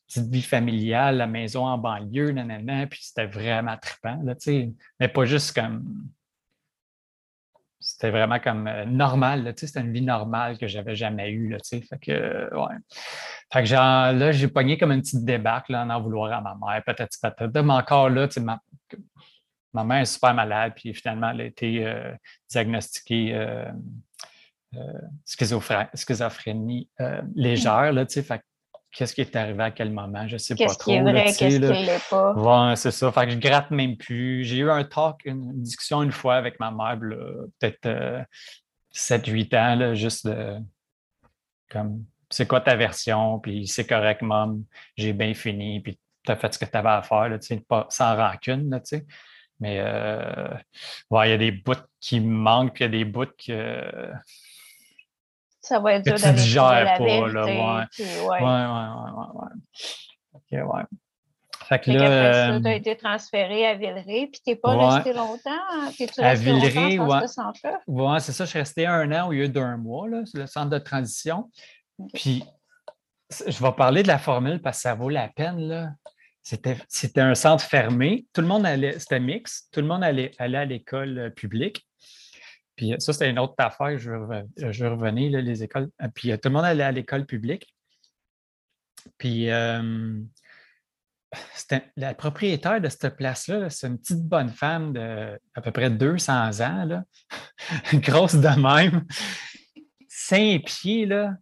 [0.08, 4.20] petite vie familiale, la maison en banlieue, nanana, puis c'était vraiment trippant.
[4.24, 4.36] Là,
[5.00, 6.08] mais pas juste comme.
[7.80, 11.50] C'était vraiment comme euh, normal, c'était une vie normale que j'avais jamais eue.
[11.50, 12.76] Là, fait que, ouais.
[13.52, 16.84] fait que là, j'ai pogné comme une petite débarque en en vouloir à ma mère,
[16.84, 17.60] peut-être, peut-être.
[17.60, 18.62] Mais encore là, ma,
[19.74, 22.14] ma mère est super malade, puis finalement, elle a été euh,
[22.50, 23.72] diagnostiquée euh,
[25.26, 26.90] schizophrénie
[27.36, 28.42] légère, là, tu sais, fait
[28.92, 30.68] qu'est-ce qui est arrivé à quel moment, je ne sais pas trop.
[30.68, 32.34] Qu'est-ce qui est vrai, qu'est-ce qui n'est pas.
[32.34, 33.12] Ouais, c'est ça.
[33.12, 34.44] Fait que je gratte même plus.
[34.44, 37.00] J'ai eu un talk, une discussion une fois avec ma mère,
[37.60, 38.26] peut-être
[38.94, 40.58] 7-8 ans, là, juste de
[41.70, 44.64] comme c'est quoi ta version, puis c'est correct, mom,
[44.98, 47.88] j'ai bien fini, puis tu as fait ce que tu avais à faire, là, pas,
[47.90, 48.80] sans rancune, là,
[49.60, 50.56] mais euh,
[51.12, 54.12] il y a des bouts qui manquent, puis il y a des bouts que.
[55.62, 57.46] Ça va être dur tu digères pas, là.
[57.46, 57.86] Ouais.
[58.00, 58.26] ouais.
[58.26, 59.22] ouais, ouais,
[60.52, 60.84] ouais, ouais.
[61.68, 62.60] Fait que là.
[62.60, 65.52] tu as été transféré à Villeray, puis tu n'es pas resté longtemps.
[65.92, 67.18] -tu à Villeray, oui.
[67.88, 68.44] Ouais, c'est ça.
[68.44, 71.50] Je suis resté un an au lieu d'un mois, là, le centre de transition.
[72.14, 72.44] Puis,
[73.48, 75.92] je vais parler de la formule parce que ça vaut la peine, là.
[76.44, 78.26] C'était un centre fermé.
[78.34, 79.70] Tout le monde allait, c'était mix.
[79.72, 81.88] Tout le monde allait, allait à l'école euh, publique.
[82.82, 83.96] Puis ça, c'était une autre affaire.
[84.00, 85.92] Je vais, revenir, les écoles.
[86.16, 87.76] Puis tout le monde allait à l'école publique.
[89.20, 90.20] Puis euh,
[91.96, 96.62] la propriétaire de cette place-là, c'est une petite bonne femme de à peu près 200
[96.62, 97.04] ans,
[97.94, 99.06] grosse de même,
[100.10, 101.36] cinq pieds, là,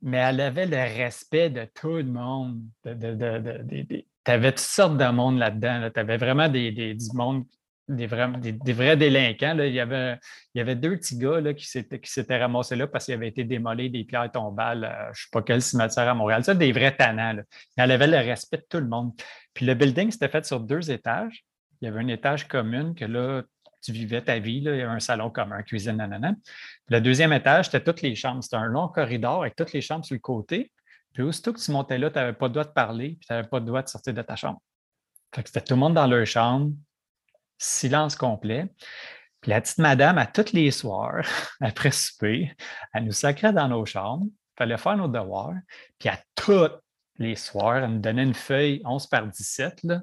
[0.00, 2.62] mais elle avait le respect de tout le monde.
[2.84, 5.90] tu avais toutes sortes de monde là-dedans.
[5.92, 7.46] Tu avais vraiment des, du monde
[7.88, 9.54] des vrais, des, vrais délinquants.
[9.54, 9.66] Là.
[9.66, 10.18] Il, y avait,
[10.54, 13.44] il y avait deux petits gars là, qui s'étaient ramassés là parce qu'ils avaient été
[13.44, 16.44] démolés des pierres tombales, je ne sais pas quel cimetière à Montréal.
[16.44, 17.42] Ça, des vrais tannants.
[17.76, 19.12] Elle avait le respect de tout le monde.
[19.54, 21.44] Puis le building, c'était fait sur deux étages.
[21.80, 23.42] Il y avait un étage commun que là,
[23.82, 24.60] tu vivais ta vie.
[24.60, 24.74] Là.
[24.74, 26.34] Il y avait un salon commun, cuisine, nanana.
[26.88, 28.42] le deuxième étage, c'était toutes les chambres.
[28.42, 30.72] C'était un long corridor avec toutes les chambres sur le côté.
[31.14, 33.32] Puis aussitôt que tu montais là, tu n'avais pas le droit de parler, puis tu
[33.32, 34.60] n'avais pas le droit de sortir de ta chambre.
[35.34, 36.72] Fait que c'était tout le monde dans leur chambre,
[37.58, 38.66] silence complet.
[39.40, 41.24] Puis la petite madame, à tous les soirs,
[41.60, 42.52] après souper,
[42.92, 45.54] elle nous sacrait dans nos chambres, fallait faire nos devoirs.
[45.98, 46.70] Puis à tous
[47.18, 50.00] les soirs, elle nous donnait une feuille 11 par 17, là,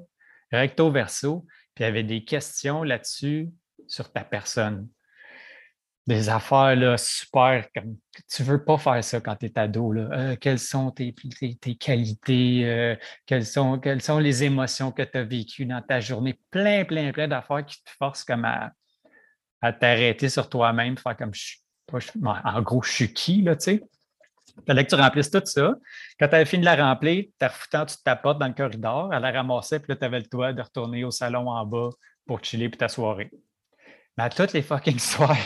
[0.52, 3.50] recto verso, puis il y avait des questions là-dessus
[3.86, 4.88] sur ta personne
[6.06, 7.96] des affaires là, super comme
[8.32, 9.92] tu veux pas faire ça quand tu es ado.
[9.92, 10.08] Là.
[10.12, 11.14] Euh, quelles sont tes,
[11.60, 12.62] tes, qualités?
[12.64, 16.38] Euh, quelles, sont, quelles sont les émotions que tu as vécues dans ta journée?
[16.50, 18.72] Plein, plein, plein d'affaires qui te forcent comme à,
[19.72, 21.56] t'arrêter sur toi-même, faire comme je,
[22.22, 23.82] en gros, je suis qui, là, tu sais?
[24.64, 25.74] fallait que tu remplisses tout ça.
[26.18, 29.12] Quand tu avais fini de la remplir, tu refoutant toute ta porte dans le corridor,
[29.12, 31.90] elle la ramassait, puis là, tu avais le toit de retourner au salon en bas
[32.26, 33.30] pour chiller puis ta soirée.
[34.16, 35.36] Mais à toutes les fucking soirs,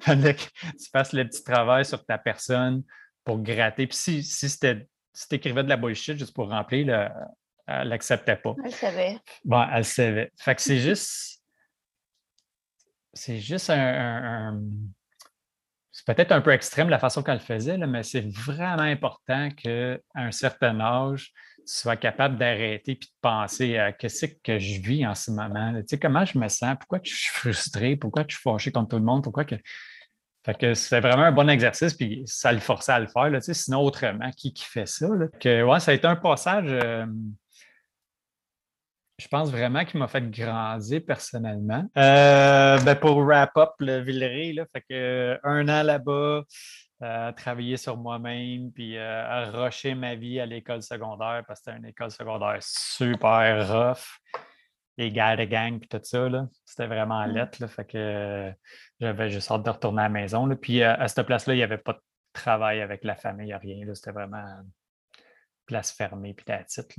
[0.00, 2.82] fallait que tu fasses le petit travail sur ta personne
[3.24, 3.86] pour gratter.
[3.86, 7.10] Puis si, si c'était si tu écrivais de la bullshit juste pour remplir,
[7.66, 8.54] elle l'acceptait pas.
[8.64, 9.18] Elle savait.
[9.44, 10.32] Bon, elle savait.
[10.38, 11.42] Fait que c'est juste.
[13.12, 14.60] C'est juste un.
[15.90, 19.98] c'est peut-être un peu extrême la façon qu'elle le faisait, mais c'est vraiment important qu'à
[20.14, 21.32] un certain âge,
[21.66, 25.72] sois capable d'arrêter et de penser à qu'est-ce que je vis en ce moment.
[25.80, 28.90] Tu sais, comment je me sens, pourquoi je suis frustré, pourquoi je suis fâché contre
[28.90, 29.56] tout le monde, pourquoi que.
[30.44, 33.28] Fait que c'est vraiment un bon exercice, puis ça le forçait à le faire.
[33.28, 35.06] Là, sinon, autrement, qui, qui fait ça?
[35.38, 37.04] Que, ouais, ça a été un passage, euh,
[39.20, 41.86] je pense vraiment qui m'a fait grandir personnellement.
[41.96, 46.44] Euh, ben pour wrap up le Villeray, là, fait que un an là-bas,
[47.00, 51.64] à travailler sur moi-même, puis euh, à rusher ma vie à l'école secondaire parce que
[51.66, 54.20] c'était une école secondaire super rough.
[54.98, 56.28] Les gars de gang, puis tout ça,
[56.64, 57.32] c'était vraiment mmh.
[57.32, 57.66] lettre.
[57.68, 58.52] Fait que
[59.00, 60.44] j'avais juste hâte de retourner à la maison.
[60.44, 60.56] Là.
[60.56, 62.02] Puis à, cette place-là, il n'y avait pas de
[62.34, 63.86] travail avec la famille, rien.
[63.94, 64.60] C'était vraiment
[65.64, 66.94] place fermée, puis la titre.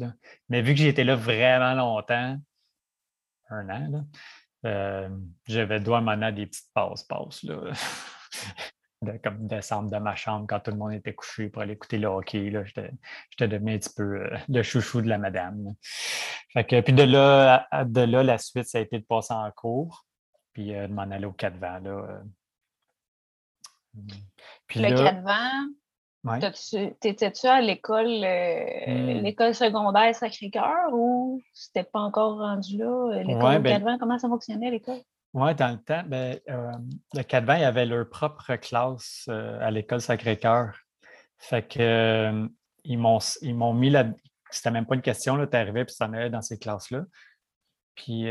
[0.50, 2.38] Mais vu que j'étais là vraiment longtemps,
[3.50, 4.04] un an, là,
[4.66, 5.10] euh,
[5.46, 7.46] j'avais droit à des petites passes-passes.
[9.02, 11.98] de comme descendre de ma chambre quand tout le monde était couché pour aller écouter
[11.98, 12.52] le hockey.
[12.66, 15.74] J'étais devenu un petit peu euh, le chouchou de la madame.
[16.54, 19.50] Fait que, puis de là, de là, la suite, ça a été de passer en
[19.52, 20.06] cours,
[20.54, 21.80] puis euh, de m'en aller au 4 vents.
[21.80, 22.22] Là, euh.
[24.68, 26.40] Puis le 4 vents,
[27.00, 29.24] t'étais-tu à l'école hmm.
[29.24, 33.24] l'école secondaire Sacré-Cœur ou c'était pas encore rendu là?
[33.24, 35.02] L'école ouais, 4 ben vents, comment ça fonctionnait à l'école?
[35.34, 36.72] Oui, dans le temps, ben, euh,
[37.14, 40.78] le Cadvan, il avait leur propre classe euh, à l'école Sacré-Cœur.
[41.38, 42.48] Fait que euh,
[42.84, 44.06] ils m'ont mis là.
[44.50, 47.04] C'était même pas une question, tu arrivais tu t'en allais dans ces classes-là.
[47.96, 48.26] Puis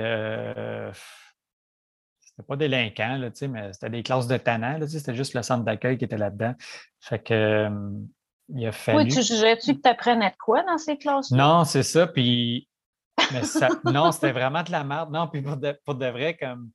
[2.20, 5.96] c'était pas délinquant, là, mais c'était des classes de tannants, c'était juste le centre d'accueil
[5.96, 6.54] qui était là-dedans.
[7.00, 7.70] Fait que
[8.54, 8.98] il a fallu.
[8.98, 11.36] Oui, tu jugeais-tu que tu apprenais de quoi dans ces classes-là?
[11.36, 12.06] Non, c'est ça.
[12.06, 12.68] Puis
[13.32, 15.12] mais non, c'était vraiment de la merde.
[15.12, 15.56] Non, puis pour
[15.94, 16.70] de, vrai, comme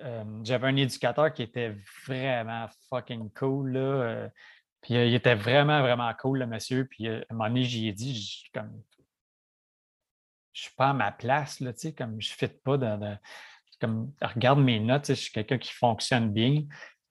[0.00, 1.74] euh, j'avais un éducateur qui était
[2.06, 3.72] vraiment fucking cool.
[3.72, 4.28] Là, euh,
[4.80, 6.86] puis il était vraiment, vraiment cool, le monsieur.
[6.86, 8.82] Puis à un moment donné, j'y ai dit, je, comme,
[10.52, 13.18] je suis pas à ma place, là, comme je ne fit pas dans,
[13.80, 16.64] comme regarde mes notes, je suis quelqu'un qui fonctionne bien.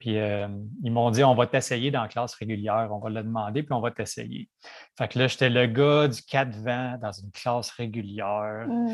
[0.06, 0.48] Puis euh,
[0.84, 3.74] ils m'ont dit on va t'essayer dans la classe régulière, on va le demander, puis
[3.74, 4.48] on va t'essayer.
[4.96, 8.68] Fait que là, j'étais le gars du 4 vents dans une classe régulière.
[8.70, 8.90] Mmh.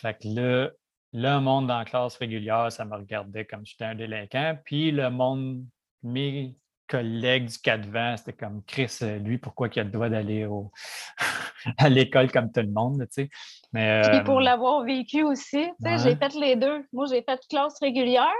[0.00, 0.70] Fait que là,
[1.12, 4.56] le monde dans la classe régulière, ça me regardait comme j'étais un délinquant.
[4.64, 5.64] Puis le monde,
[6.04, 6.54] mes
[6.86, 10.70] collègues du 4 vents, c'était comme Chris, lui, pourquoi il a le droit d'aller au...
[11.78, 13.30] à l'école comme tout le monde, tu sais?
[13.72, 16.86] Mais, Puis pour euh, l'avoir vécu aussi, tu sais, j'ai fait les deux.
[16.92, 18.30] Moi, j'ai fait classe régulière,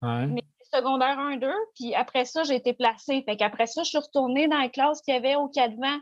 [0.00, 3.22] mais secondaire 1-2, puis après ça, j'ai été placée.
[3.26, 6.00] Fait qu'après ça, je suis retournée dans la classe qu'il y avait au 4 vents.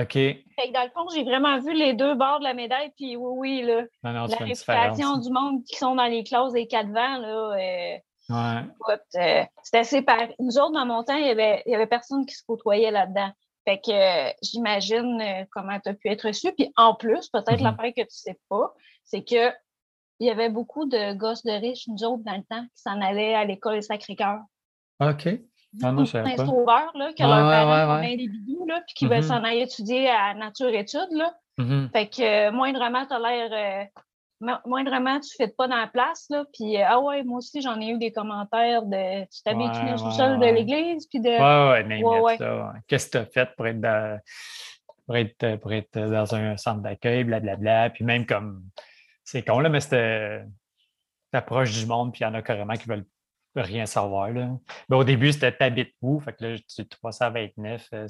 [0.00, 0.12] OK.
[0.12, 3.16] Fait que dans le fond, j'ai vraiment vu les deux bords de la médaille, puis
[3.16, 7.18] oui, oui, là, la réputation du monde qui sont dans les classes des 4 vents,
[7.18, 7.98] là, euh,
[8.28, 8.62] Ouais.
[9.16, 10.18] Euh, c'était assez par...
[10.38, 12.90] Nous autres, dans mon temps, il y avait, il y avait personne qui se côtoyait
[12.90, 13.30] là-dedans.
[13.64, 16.52] Fait que euh, j'imagine euh, comment tu as pu être reçu.
[16.52, 17.62] Puis en plus, peut-être mm-hmm.
[17.62, 18.74] l'affaire que tu sais pas,
[19.04, 19.52] c'est que
[20.20, 23.00] il y avait beaucoup de gosses de riches, nous autres, dans le temps, qui s'en
[23.00, 24.40] allaient à l'école Sacré-Cœur.
[25.00, 25.28] OK.
[25.82, 26.46] Ah non, je savais pas.
[26.46, 29.22] sauveurs, là, que leurs parents ouais, des bidous, là, puis qui veulent mm-hmm.
[29.22, 31.34] s'en aller étudier à nature-études, là.
[31.58, 31.90] Mm-hmm.
[31.90, 33.88] Fait que, moindrement, tu as l'air
[34.40, 36.26] moindrement, tu ne fais pas dans la place.
[36.30, 39.72] Là, puis, euh, ah ouais, moi aussi, j'en ai eu des commentaires de tu t'habites
[39.72, 41.06] ouais, au sol de l'église.
[41.06, 41.30] Puis de...
[41.30, 44.20] Ouais, ouais, ouais, Qu'est-ce que tu as fait pour être, dans,
[45.06, 47.90] pour, être, pour être dans un centre d'accueil, blablabla.
[47.90, 48.62] Puis même comme,
[49.26, 50.46] c'est con, là, mais c'était
[51.46, 53.04] proche du monde, puis il y en a carrément qui veulent
[53.56, 54.30] rien savoir.
[54.30, 54.50] Là.
[54.88, 56.20] Mais au début, c'était t'habites où?
[56.20, 58.06] Fait que là, tu 329 euh,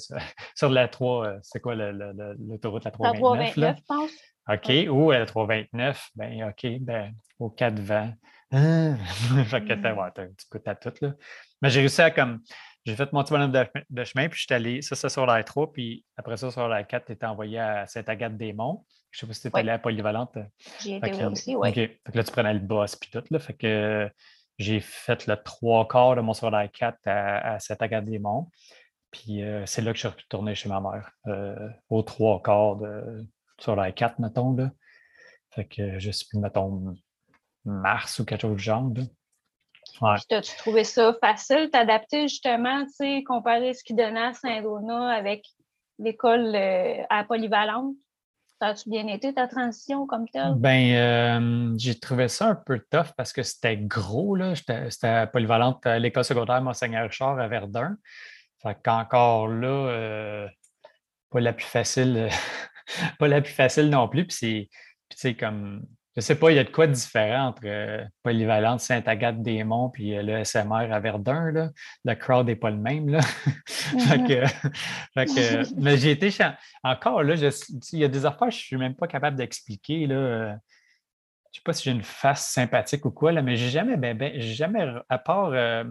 [0.54, 3.56] sur, la 3, euh, c'est quoi l'autoroute la 329?
[3.56, 4.10] La 329, je pense.
[4.48, 4.94] OK.
[4.94, 8.12] Ou à 329, ben OK, ben au 4 vents.
[8.52, 8.94] Ah!
[9.46, 10.92] fait que t'as ouais, un petit coup à tout.
[11.00, 11.14] Là.
[11.62, 12.40] Mais j'ai réussi à comme.
[12.84, 15.42] J'ai fait mon petit bonhomme de, chemin, puis je suis allé, ça, c'est sur la
[15.42, 18.86] 3, puis après ça, sur la 4, tu étais envoyé à Sainte-Agathe-des-Monts.
[19.16, 20.36] Je ne sais pas si tu étais allé à Polyvalente.
[20.82, 21.70] J'ai été aussi, oui.
[21.70, 21.74] OK.
[21.74, 23.22] Fait que là, tu prenais le boss, puis tout.
[23.30, 24.10] Là, fait que
[24.58, 28.50] j'ai fait le trois quarts de mon la 4 à, à Sainte-Agathe-des-Monts.
[29.10, 32.76] Puis euh, c'est là que je suis retourné chez ma mère, euh, au trois quarts
[32.76, 33.24] de,
[33.66, 34.54] la 4, mettons.
[34.54, 34.70] Là.
[35.50, 36.94] Fait que je suis, mettons,
[37.64, 38.90] mars ou quelque chose de genre.
[40.02, 40.16] Ouais.
[40.30, 45.46] As-tu trouvé ça facile, t'adapter justement, tu sais, comparer ce qu'il donnait à Saint-Donat avec
[45.98, 47.94] l'école euh, à Polyvalente?
[48.60, 50.54] As-tu bien été ta transition comme telle?
[50.56, 54.54] Ben, euh, j'ai trouvé ça un peu tough parce que c'était gros, là.
[54.54, 57.96] C'était Polyvalente, à l'école secondaire Monseigneur Richard à Verdun.
[58.62, 60.48] Fait qu'encore là, euh,
[61.30, 62.30] pas la plus facile
[63.18, 64.26] pas la plus facile non plus.
[64.26, 64.70] Puis
[65.14, 65.84] c'est, comme,
[66.16, 70.16] je sais pas, il y a de quoi de différent entre euh, Polyvalente, Sainte-Agathe-des-Monts puis
[70.16, 71.50] euh, le SMR à Verdun.
[71.52, 71.70] Là.
[72.04, 73.10] Le crowd n'est pas le même.
[73.10, 73.20] Là.
[75.76, 76.30] mais j'ai été
[76.82, 80.06] encore là, il y a des affaires que je ne suis même pas capable d'expliquer.
[80.06, 80.56] Là.
[81.56, 84.14] Je sais pas si j'ai une face sympathique ou quoi, là, mais j'ai jamais, ben,
[84.14, 85.84] ben, jamais, à part euh,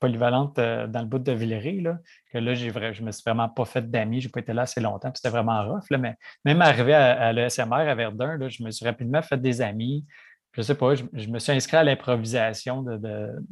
[0.00, 1.98] polyvalente euh, dans le bout de Villeray, là,
[2.32, 4.62] que là, j'ai je me suis vraiment pas fait d'amis, je n'ai pas été là
[4.62, 5.84] assez longtemps, c'était vraiment rough.
[5.90, 10.06] Mais même arrivé à, l'ESMR à Verdun, là, je me suis rapidement fait des amis.
[10.52, 13.44] Je sais pas, je, me suis inscrit à l'improvisation de,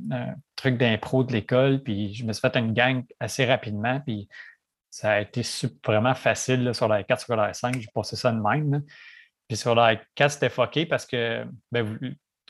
[0.57, 4.27] truc d'impro de l'école, puis je me suis fait une gang assez rapidement, puis
[4.89, 5.43] ça a été
[5.85, 8.83] vraiment facile sur la 4 sur la 5, j'ai passé ça de même.
[9.49, 11.99] Puis sur la 4, c'était fucké parce que ben,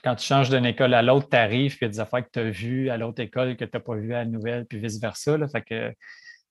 [0.03, 2.25] quand tu changes d'une école à l'autre, tu arrives, puis il y a des affaires
[2.25, 4.67] que tu as vues à l'autre école que tu n'as pas vues à la nouvelle,
[4.67, 5.39] puis vice-versa.
[5.49, 5.95] Fait que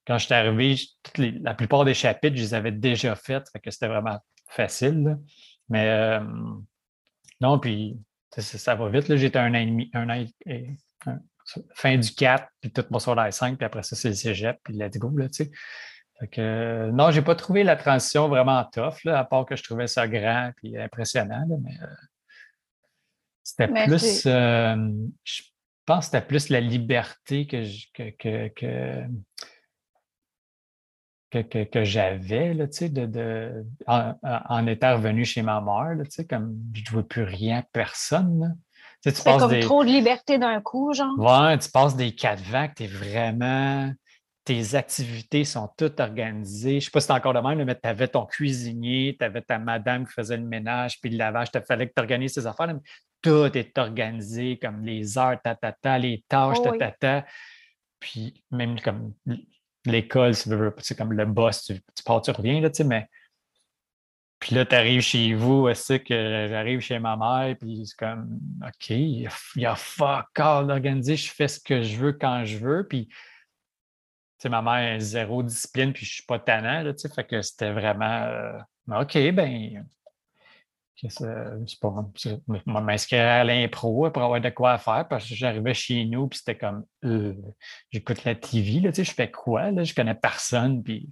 [0.05, 0.75] quand je suis arrivé,
[1.17, 3.49] la plupart des chapitres, je les avais déjà faits.
[3.51, 5.17] Fait que c'était vraiment facile.
[5.69, 6.19] Mais euh,
[7.41, 7.97] non, puis
[8.38, 9.13] ça, va vite.
[9.15, 10.77] J'étais un an et demi, un an et,
[11.73, 14.73] fin du 4, puis tout mon la 5, puis après ça, c'est le cégep, puis
[14.73, 15.10] let's go.
[15.17, 15.51] Là, tu sais.
[16.19, 19.56] Fait que, euh, non, j'ai pas trouvé la transition vraiment tough, là, à part que
[19.56, 21.45] je trouvais ça grand et impressionnant.
[21.62, 21.86] mais euh,
[23.43, 24.75] c'était plus, euh,
[25.23, 25.41] je
[25.86, 28.49] pense que c'était plus la liberté que, que,
[31.32, 36.82] que, que, j'avais là, de, de, en, étant revenu chez ma mère, là, comme je
[36.82, 38.58] ne vois plus rien, personne.
[39.03, 41.17] Tu, sais, comme trop de liberté d'un coup, genre?
[41.19, 43.93] Ouais, tu passes des quatre vents que tu es vraiment
[44.47, 46.71] tes activités sont toutes organisées.
[46.71, 49.25] Je ne sais pas si c'est encore le même, mais tu avais ton cuisinier, tu
[49.25, 52.36] avais ta madame qui faisait le ménage, puis le lavage, il fallait que tu organises
[52.36, 52.73] tes affaires.
[53.21, 57.25] tout est organisé, comme les heures, ta, ta, ta les tâches, oh ta, ta,
[57.99, 59.13] Puis même comme
[59.86, 63.10] l'école, c'est comme le boss, tu, pars, tu reviens, là, mais
[64.39, 68.39] Puis là, tu arrives chez vous, c'est que j'arrive chez ma mère, puis c'est comme,
[68.65, 72.60] OK, il y a fuck all organisé, je fais ce que je veux quand je
[72.60, 72.88] veux.
[72.88, 73.15] Puis, tu
[74.39, 77.71] sais, ma mère a zéro discipline, puis je suis pas tannant, là, fait que c'était
[77.71, 79.86] vraiment, euh, OK, ben,
[81.08, 81.93] c'est pas
[82.82, 86.58] m'inscrire à l'impro pour avoir de quoi faire parce que j'arrivais chez nous puis c'était
[86.58, 87.36] comme euh,
[87.91, 91.08] j'écoute la TV là, tu sais, je fais quoi là, je connais personne puis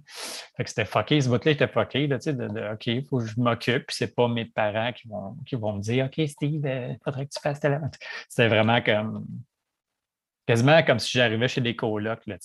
[0.64, 3.86] c'était fucké ce bout-là était fucké là, tu de, OK, il faut que je m'occupe
[3.86, 6.94] puis c'est pas mes parents qui vont qui vont me dire OK Steve, il euh,
[7.04, 7.80] faudrait que tu fasses telle
[8.28, 9.24] c'était vraiment comme
[10.46, 12.36] quasiment comme si j'arrivais chez des colocs là,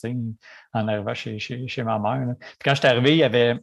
[0.73, 2.35] en arrivant chez, chez, ma mère.
[2.39, 3.57] Puis quand je suis arrivé, il y avait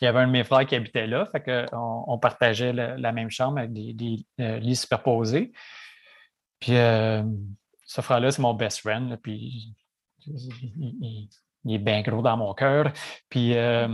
[0.00, 3.30] il y avait un de mes frères qui habitait là, fait on partageait la même
[3.30, 5.52] chambre avec des, euh, lits superposés.
[6.58, 7.22] Puis euh,
[7.84, 9.74] ce frère-là, c'est mon best friend, puis
[10.26, 11.28] il,
[11.74, 12.92] est bien gros dans mon cœur.
[13.28, 13.88] Puis euh,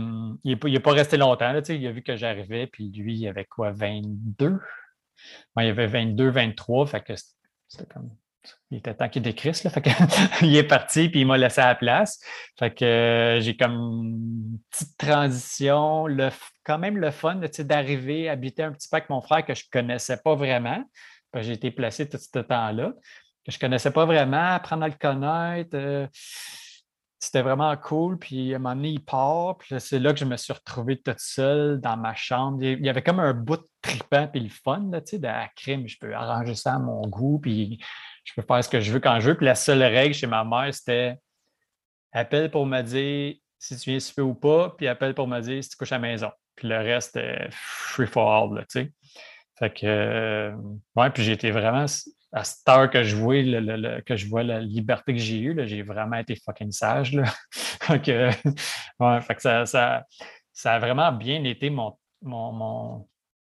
[0.45, 3.45] il n'est pas resté longtemps, là, il a vu que j'arrivais, puis lui, il avait
[3.45, 4.59] quoi, 22?
[5.57, 7.13] il avait 22, 23, fait que
[7.67, 8.11] c'était comme
[8.69, 9.69] il était temps qu'il décrisse, là.
[9.69, 9.81] Fait
[10.41, 12.19] il est parti, puis il m'a laissé à la place.
[12.59, 16.29] Fait que euh, j'ai comme une petite transition, le,
[16.63, 19.81] quand même le fun d'arriver habiter un petit peu avec mon frère que je ne
[19.81, 20.83] connaissais pas vraiment.
[21.35, 22.93] J'ai été placé tout ce temps-là,
[23.45, 25.75] que je ne connaissais pas vraiment, apprendre à le connaître.
[25.75, 26.07] Euh,
[27.19, 28.17] c'était vraiment cool.
[28.17, 29.57] Puis à un moment donné, il part.
[29.57, 32.61] Puis c'est là que je me suis retrouvé toute seule dans ma chambre.
[32.63, 35.27] Il y avait comme un bout de tripant puis le fun, là, tu sais, de
[35.27, 35.87] la crime.
[35.87, 37.39] Je peux arranger ça à mon goût.
[37.39, 37.79] Puis
[38.27, 39.37] je peux faire ce que je veux quand je veux.
[39.37, 41.17] Puis la seule règle chez ma mère, c'était
[42.11, 45.63] appelle pour me dire si tu viens souper ou pas, puis appelle pour me dire
[45.63, 46.31] si tu couches à la maison.
[46.55, 48.91] Puis le reste, c'était free for all, tu sais.
[49.57, 50.55] Fait que, euh,
[50.95, 51.85] ouais, puis j'étais vraiment,
[52.31, 53.41] à cette heure que je vois,
[54.05, 57.23] que je vois la liberté que j'ai eue, j'ai vraiment été fucking sage, là.
[57.81, 58.07] fait
[58.99, 60.05] ouais, fait que ça, ça,
[60.53, 63.07] ça, a vraiment bien été mon, mon,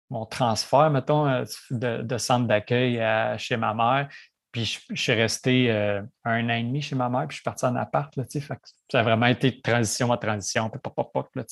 [0.09, 2.99] mon, transfert, mettons, euh, de, de centre d'accueil
[3.37, 4.09] chez ma mère.
[4.51, 7.43] Puis je, suis resté euh, un an et demi chez ma mère, puis je suis
[7.43, 8.13] parti en appart.
[8.17, 8.59] Là, fait
[8.91, 10.69] ça a vraiment été de transition à transition.
[10.69, 11.43] Puis pop, pop, pop, là,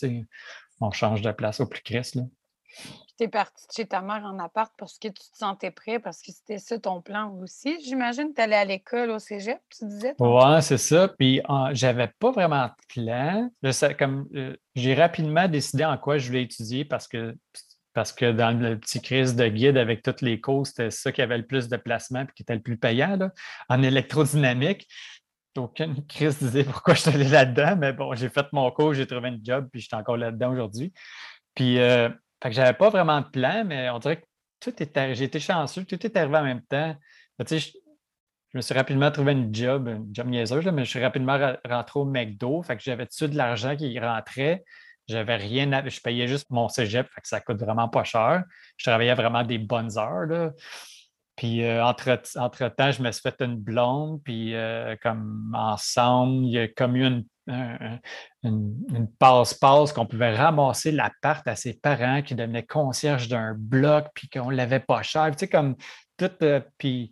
[0.81, 2.17] on change de place au plus crisse.
[3.17, 6.21] Tu es parti chez ta mère en appart parce que tu te sentais prêt, parce
[6.21, 7.77] que c'était ça ton plan aussi.
[7.83, 10.15] J'imagine que tu allais à l'école au cégep, tu disais?
[10.19, 11.07] Oui, c'est ça.
[11.07, 13.49] Puis j'avais pas vraiment de plan.
[13.97, 17.35] comme, euh, j'ai rapidement décidé en quoi je voulais étudier parce que
[17.93, 21.21] parce que dans le petit crise de guide avec toutes les cours, c'était ça qui
[21.21, 23.17] avait le plus de placement et qui était le plus payant.
[23.67, 24.88] En électrodynamique,
[25.58, 29.08] aucune crise disait pourquoi je suis allé là-dedans, mais bon, j'ai fait mon cours, j'ai
[29.08, 30.93] trouvé un job, puis je suis encore là-dedans aujourd'hui.
[31.56, 32.10] Puis, euh,
[32.41, 34.25] fait que j'avais pas vraiment de plan, mais on dirait que
[34.60, 36.95] tout était, j'ai été chanceux, tout est arrivé en même temps.
[37.39, 41.04] Tu sais, je, me suis rapidement trouvé un job, un job niaiseuse, mais je suis
[41.04, 44.63] rapidement rentré au McDo, fait que j'avais tout de l'argent qui rentrait?
[45.10, 45.84] J'avais rien.
[45.88, 48.43] Je payais juste mon cégep, fait que ça coûte vraiment pas cher.
[48.78, 50.52] Je travaillais vraiment des bonnes heures.
[51.36, 56.52] Puis euh, entre, temps je me suis fait une blonde, puis euh, comme ensemble, il
[56.52, 57.26] y a comme eu une,
[58.43, 64.30] une, passe-passe qu'on pouvait ramasser l'appart à ses parents qui devenaient concierge d'un bloc, puis
[64.30, 65.32] qu'on l'avait pas cher.
[65.32, 65.76] Tu sais, comme
[66.17, 66.30] tout.
[66.43, 67.12] Euh, puis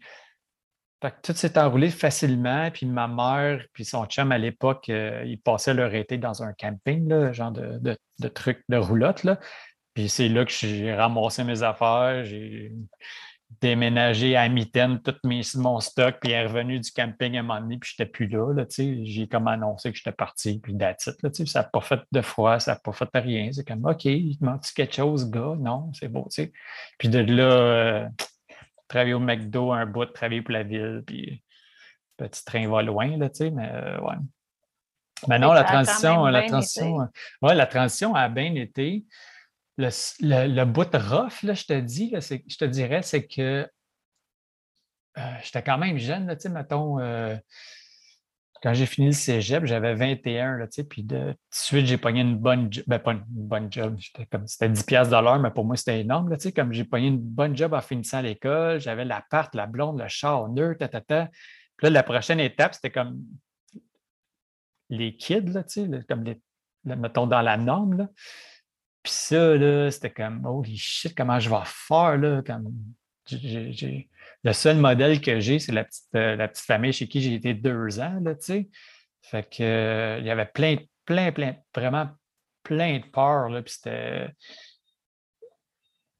[1.23, 2.69] tout s'est enroulé facilement.
[2.71, 6.53] Puis ma mère, puis son chum à l'époque, euh, ils passaient leur été dans un
[6.53, 7.97] camping, là, genre de, de,
[8.69, 9.25] de roulotte.
[9.93, 12.23] Puis c'est là que j'ai ramassé mes affaires.
[12.23, 12.71] J'ai
[13.61, 15.15] déménagé à mitaine tout
[15.55, 18.27] mon stock, puis est revenu du camping à un moment donné, puis je n'étais plus
[18.27, 18.53] là.
[18.53, 21.09] là j'ai comme annoncé que j'étais parti, puis that's
[21.45, 23.51] ça n'a pas fait de froid, ça n'a pas fait de rien.
[23.51, 25.55] C'est comme OK, il manque quelque chose, gars?
[25.57, 26.27] Non, c'est beau.
[26.29, 26.51] sais.
[26.97, 28.07] Puis de là, euh,
[28.87, 31.43] travailler au McDo un bout, travailler pour la ville, puis
[32.17, 34.15] petit train va loin, là, tu sais, mais euh, ouais.
[35.27, 37.07] Mais non, la transition, la transition,
[37.41, 39.05] ouais, la transition a bien été.
[39.77, 39.89] Le,
[40.21, 43.67] le, bout rough, là, je te dis, là, je te dirais, c'est que
[45.17, 47.35] euh, j'étais quand même jeune, là, tu sais, mettons, euh,
[48.61, 51.97] quand j'ai fini le cégep, j'avais 21, là, tu sais, puis de, de suite, j'ai
[51.97, 53.97] pogné une bonne job, ben, pas une bonne job,
[54.45, 56.83] c'était 10 piastres de l'heure, mais pour moi, c'était énorme, là, tu sais, comme j'ai
[56.83, 60.87] pogné une bonne job en finissant l'école, j'avais l'appart, la blonde, le char, nœud, ta,
[60.87, 61.25] ta, ta.
[61.77, 63.21] Puis là, la prochaine étape, c'était comme
[64.89, 66.41] les kids, là, tu sais, comme les,
[66.83, 68.09] mettons, dans la norme, là.
[69.03, 72.73] Puis ça, là, c'était comme, holy shit, comment je vais faire, là, comme,
[73.31, 77.35] le seul modèle que j'ai, c'est la petite, euh, la petite famille chez qui j'ai
[77.35, 78.69] été deux ans, là, tu sais.
[79.21, 82.09] Fait que, euh, il y avait plein, plein, plein, vraiment
[82.63, 84.29] plein de peurs, là, puis c'était...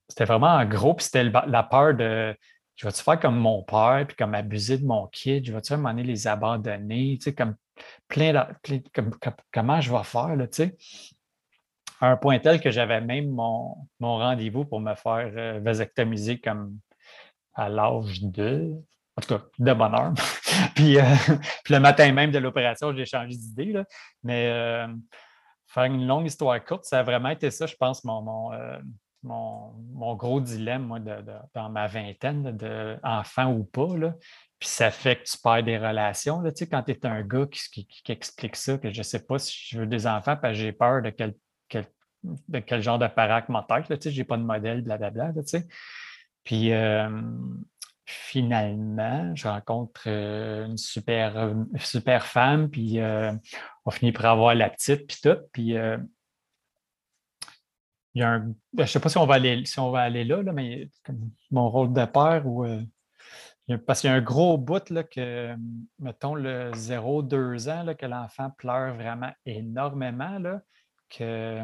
[0.09, 2.33] C'était vraiment gros, puis c'était la peur de
[2.77, 5.75] je vais-tu faire comme mon père, puis comme abuser de mon kid, je vais-tu à
[5.75, 7.55] un moment les abandonner, tu sais, comme
[8.07, 9.11] plein de, comme,
[9.51, 10.77] comment je vais faire, là, tu sais.
[11.99, 16.77] à un point tel que j'avais même mon, rendez-vous pour me faire euh, vasectomiser comme
[17.57, 18.73] à l'âge de,
[19.17, 20.13] en tout cas, de bonheur.
[20.75, 21.03] puis, euh,
[21.63, 23.81] puis, le matin même de l'opération, j'ai changé d'idée.
[24.23, 24.87] Mais euh,
[25.65, 30.15] faire une longue histoire courte, ça a vraiment été ça, je pense, mon, mon, mon,
[30.15, 32.97] gros dilemme moi, dans ma vingtaine, de
[33.47, 33.97] ou pas.
[33.97, 34.13] Là.
[34.59, 36.41] Puis ça fait que tu perds des relations.
[36.41, 39.25] Là, tu sais, quand tu es un gars qui, explique ça, que je ne sais
[39.25, 41.35] pas si je veux des enfants parce que j'ai peur de quel,
[42.23, 45.31] de quel genre d'appareil tu sais, je n'ai pas de modèle, blablabla.
[45.31, 45.67] Là, tu sais.
[46.47, 46.71] Puis
[48.05, 52.99] finalement, je rencontre une super, super femme, puis
[53.83, 55.37] on finit par avoir la petite, puis tout.
[55.51, 55.99] Puis il
[58.15, 58.39] y a un.
[58.39, 60.53] Ben, je ne sais pas si on va aller, si on va aller là, là
[60.53, 60.89] mais
[61.51, 62.65] mon rôle de père ou
[63.85, 65.53] parce qu'il y a un gros bout là, que,
[65.99, 70.61] mettons, le 0-2 ans, là, que l'enfant pleure vraiment énormément, là,
[71.09, 71.61] que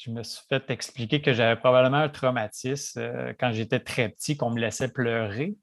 [0.00, 4.36] je me suis fait expliquer que j'avais probablement un traumatisme euh, quand j'étais très petit,
[4.36, 5.56] qu'on me laissait pleurer.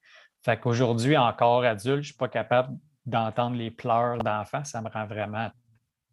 [0.44, 2.78] Fait qu'aujourd'hui, encore adulte, je ne suis pas capable
[3.08, 4.64] d'entendre les pleurs d'enfants.
[4.64, 5.50] Ça me rend vraiment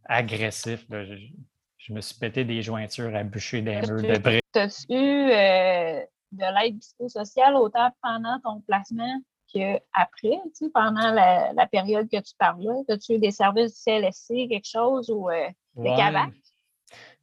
[0.07, 0.87] agressif.
[0.91, 4.43] Je, me suis pété des jointures à bûcher des murs de briques.
[4.55, 6.01] As-tu euh,
[6.33, 9.21] de l'aide psychosociale autant pendant ton placement
[9.53, 12.73] qu'après, tu sais, pendant la, période que tu parles là?
[12.89, 16.33] As-tu eu des services du CLSC, quelque chose ou euh, des CAVAC?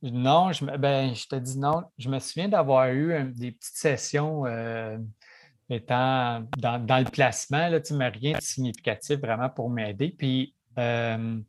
[0.01, 1.83] Non, je, ben, je te dis non.
[1.97, 4.97] Je me souviens d'avoir eu des petites sessions euh,
[5.69, 10.15] étant dans, le placement, là, mais rien de significatif vraiment pour m'aider.
[10.17, 11.39] Puis euh,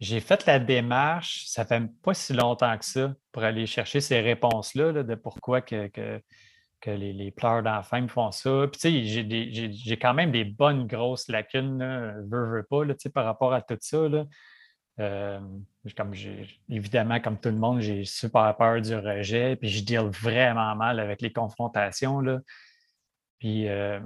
[0.00, 4.20] j'ai fait la démarche, ça fait pas si longtemps que ça, pour aller chercher ces
[4.20, 5.90] réponses-là de pourquoi que
[6.80, 8.66] que les, pleurs d'enfants me font ça.
[8.72, 11.78] Puis, tu sais, j'ai quand même des bonnes grosses lacunes,
[12.30, 14.08] veux, veux pas, là, par rapport à tout ça.
[14.08, 14.24] Là.
[15.00, 15.40] Euh,
[16.68, 21.00] évidemment, comme tout le monde, j'ai super peur du rejet, puis je deal vraiment mal
[21.00, 22.20] avec les confrontations.
[22.20, 22.40] Là.
[23.38, 23.98] Puis, euh,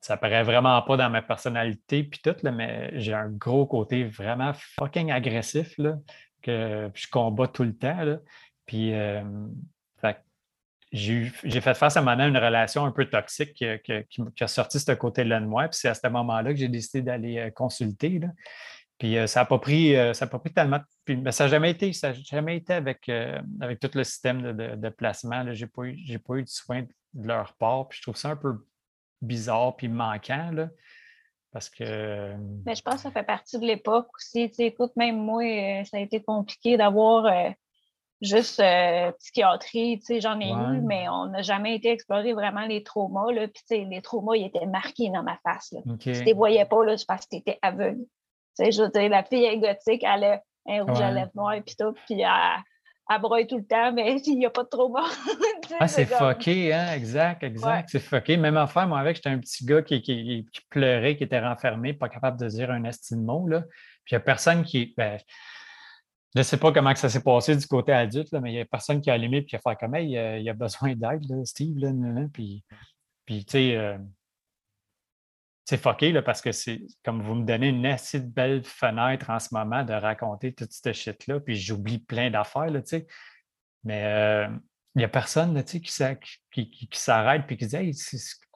[0.00, 4.04] ça paraît vraiment pas dans ma personnalité, puis tout, là, mais j'ai un gros côté
[4.04, 5.96] vraiment fucking agressif, là,
[6.40, 8.02] que je combats tout le temps.
[8.02, 8.18] Là.
[8.64, 9.22] Puis, euh,
[10.90, 15.44] j'ai fait face à une relation un peu toxique qui, a sorti ce côté-là de
[15.44, 15.68] moi.
[15.68, 18.20] Puis c'est à ce moment-là que j'ai décidé d'aller consulter.
[18.98, 20.80] Puis euh, ça n'a pas pris, euh, ça pas pris tellement.
[21.04, 23.10] Puis, ça n'a jamais été, ça jamais été avec,
[23.60, 25.44] avec tout le système de, placement.
[25.52, 27.88] Je n'ai pas, eu, pas eu de soin de leur part.
[27.88, 28.66] Puis je trouve ça un peu
[29.22, 30.50] bizarre puis manquant.
[30.52, 30.68] Là,
[31.52, 32.34] parce que.
[32.66, 34.50] Mais je pense que ça fait partie de l'époque aussi.
[34.50, 35.42] Tu écoute, même moi,
[35.84, 37.54] ça a été compliqué d'avoir
[38.20, 43.32] juste euh, psychiatrie, j'en ai eu, mais on n'a jamais été explorer vraiment les traumas,
[43.32, 43.46] là.
[43.48, 45.80] Puis, les traumas, ils étaient marqués dans ma face, là.
[46.00, 48.04] Tu ne les voyais pas, là, parce que tu étais aveugle.
[48.58, 51.60] Sais, je veux dire, la fille est gothique, elle a un rouge à lèvres noires,
[51.64, 52.30] puis tout, puis elle,
[53.08, 55.04] elle broye tout le temps, mais il n'y a pas de trauma.
[55.80, 56.92] ah, c'est fucké, hein?
[56.92, 57.88] Exact, exact.
[57.92, 58.36] C'est fucké.
[58.36, 62.08] Même affaire, moi, avec, j'étais un petit gars qui, qui, pleurait, qui était renfermé, pas
[62.08, 63.60] capable de dire un estime mot, là.
[64.04, 64.92] Puis, il n'y a personne qui.
[64.96, 65.20] Ben,
[66.34, 68.64] je ne sais pas comment ça s'est passé du côté adulte, mais il n'y a
[68.64, 71.78] personne qui a allumé et qui a fait comme il, y a besoin d'aide, Steve.
[71.78, 71.90] Là,
[72.32, 72.64] puis,
[73.24, 73.96] puis tu sais, euh,
[75.68, 79.38] c'est fucké là, parce que c'est comme vous me donnez une assez belle fenêtre en
[79.38, 82.72] ce moment de raconter toute cette shit-là, puis j'oublie plein d'affaires.
[83.84, 84.48] Mais euh,
[84.94, 87.94] il n'y a personne qui, qui, qui, qui s'arrête et qui dit Hey,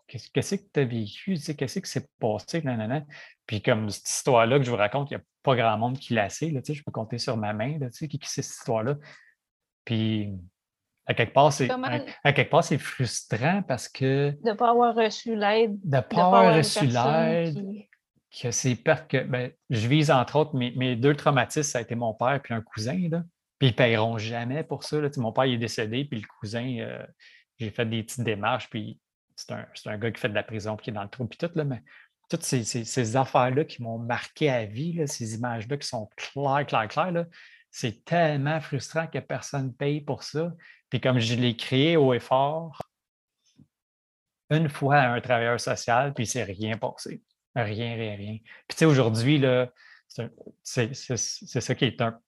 [0.08, 2.64] qu'est-ce que tu as vécu, qu'est-ce qui s'est passé,
[3.44, 6.14] Puis comme cette histoire-là que je vous raconte, il n'y a pas grand monde qui
[6.14, 8.96] l'a sait, je peux compter sur ma main, qui, qui sait cette histoire-là.
[9.84, 10.32] Puis
[11.06, 14.30] à quelque part, c'est à, quelque part, c'est frustrant parce que.
[14.42, 15.78] De ne pas avoir reçu l'aide.
[15.82, 17.86] De ne pas, avoir reçu l'aide.
[18.40, 19.22] Que c'est pertes que.
[19.24, 22.52] Ben, je vise entre autres mes, mes, deux traumatismes, ça a été mon père et
[22.52, 23.08] un cousin.
[23.10, 23.24] Là.
[23.58, 25.00] Puis ils ne paieront jamais pour ça.
[25.00, 25.08] Là.
[25.16, 27.04] Mon père il est décédé, puis le cousin, euh,
[27.58, 29.00] j'ai fait des petites démarches, puis
[29.34, 31.50] c'est un, gars qui fait de la prison qui est dans le trou, puis tout,
[31.54, 31.82] là, mais
[32.28, 37.26] toutes ces, affaires-là qui m'ont marqué à vie, ces images-là qui sont claires, claires, claires,
[37.72, 40.52] c'est tellement frustrant que personne paye pour ça.
[40.90, 42.82] Puis comme je l'ai créé haut et fort,
[44.50, 47.22] une fois à un travailleur social, puis c'est rien passé.
[47.56, 48.36] Rien, rien, rien.
[48.68, 49.42] Puis tu sais, aujourd'hui,
[50.62, 52.20] c'est ça qui est un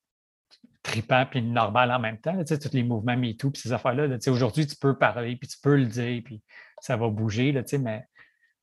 [0.81, 2.37] tripant puis normal en même temps.
[2.39, 4.09] Tu sais, tous les mouvements MeToo, puis ces affaires-là.
[4.09, 6.41] tu sais, aujourd'hui, tu peux parler, puis tu peux le dire, puis
[6.81, 8.03] ça va bouger, là, mais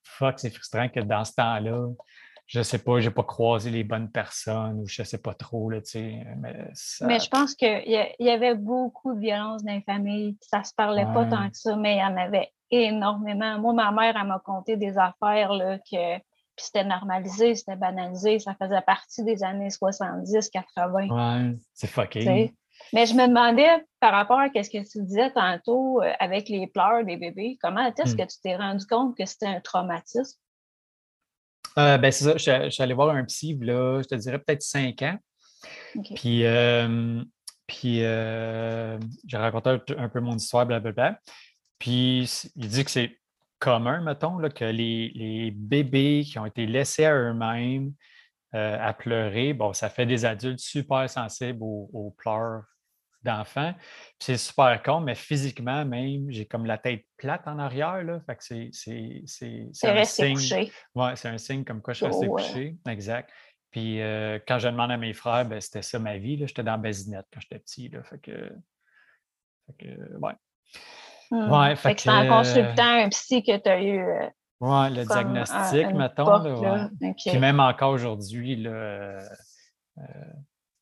[0.03, 1.89] fuck, c'est frustrant que dans ce temps-là,
[2.53, 5.17] je ne sais pas, je n'ai pas croisé les bonnes personnes ou je ne sais
[5.17, 5.71] pas trop.
[5.71, 6.69] Là, mais,
[7.01, 7.83] mais je pense qu'il
[8.19, 10.37] y, avait beaucoup de violence dans les familles.
[10.43, 13.59] Ça ne se parlait pas tant que ça, mais il y en avait énormément.
[13.59, 16.21] Moi, ma mère, elle m'a conté des affaires là, que
[16.59, 21.11] c'était normalisé, c'était banalisé, ça faisait partie des années 70-80.
[21.11, 22.53] Ouais, c'est fucké.
[22.93, 26.67] Mais je me demandais, par rapport à ce que tu disais tantôt euh, avec les
[26.67, 28.17] pleurs des bébés, comment est-ce hmm.
[28.19, 30.39] que tu t'es rendu compte que c'était un traumatisme?
[31.79, 34.63] Euh, ben, c'est ça, je, suis allé voir un psy, là, je te dirais peut-être
[34.63, 35.19] cinq ans.
[36.15, 37.23] Puis, euh,
[37.67, 41.19] puis j'ai raconté un, peu mon histoire, blablabla.
[41.79, 43.19] Puis, il dit que c'est
[43.59, 47.93] commun, mettons, là, que les, bébés qui ont été laissés à eux-mêmes
[48.53, 52.65] à pleurer, bon, ça fait des adultes super sensibles aux pleurs
[53.25, 53.75] d'enfants.
[54.19, 58.03] C'est super con, mais physiquement même, j'ai comme la tête plate en arrière.
[58.03, 58.21] Là.
[58.27, 60.35] Fait que c'est, c'est, c'est, un signe.
[60.35, 60.73] Couché.
[60.95, 62.77] Ouais, c'est un signe comme quoi je suis resté oh, couché.
[62.89, 63.31] Exact.
[63.71, 66.39] Puis euh, quand je demande à mes frères, ben, c'était ça ma vie.
[66.47, 67.89] J'étais dans la basinette quand j'étais petit.
[67.89, 68.03] Là.
[68.03, 68.53] Fait que.
[69.67, 70.35] Fait que ouais.
[71.31, 71.51] Hmm.
[71.51, 73.99] Ouais, fait, que, c'est en consultant un psy que tu as eu.
[73.99, 74.29] Euh,
[74.61, 76.97] oui, le diagnostic, mettons.
[77.17, 78.71] Puis même encore aujourd'hui, là,
[79.99, 80.05] euh,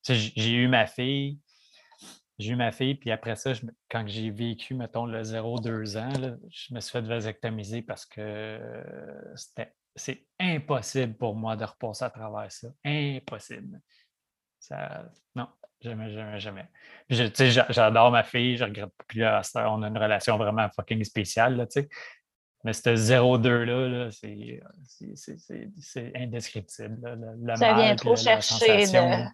[0.02, 1.38] j'ai eu ma fille,
[2.40, 3.52] j'ai eu ma fille, puis après ça,
[3.90, 8.58] quand j'ai vécu, mettons, le 0-2 ans, je me suis fait vasectomiser parce que
[9.36, 12.68] c'était c'est impossible pour moi de repasser à travers ça.
[12.84, 13.80] Impossible.
[14.58, 15.48] Ça, non,
[15.80, 16.68] jamais, jamais, jamais.
[17.08, 19.24] J'adore ma fille, je regrette plus.
[19.24, 21.66] on a une relation vraiment fucking spéciale, là,
[22.64, 24.60] Mais ce 0-2-là, c'est
[26.14, 27.56] indescriptible.
[27.56, 28.86] ça vient trop chercher.
[28.86, 29.24] De...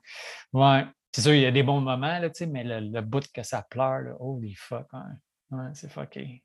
[0.53, 0.87] Ouais.
[1.17, 3.63] C'est sûr, il y a des bons moments, là, mais le, le, bout que ça
[3.63, 5.59] pleure, là, holy fuck, ouais.
[5.73, 6.45] c'est fucké.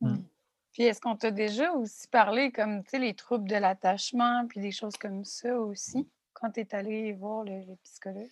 [0.00, 0.12] Hmm.
[0.12, 0.24] Hmm.
[0.72, 4.96] Puis est-ce qu'on t'a déjà aussi parlé comme les troubles de l'attachement, puis des choses
[4.96, 8.30] comme ça aussi, quand tu es allé voir le, psychologue?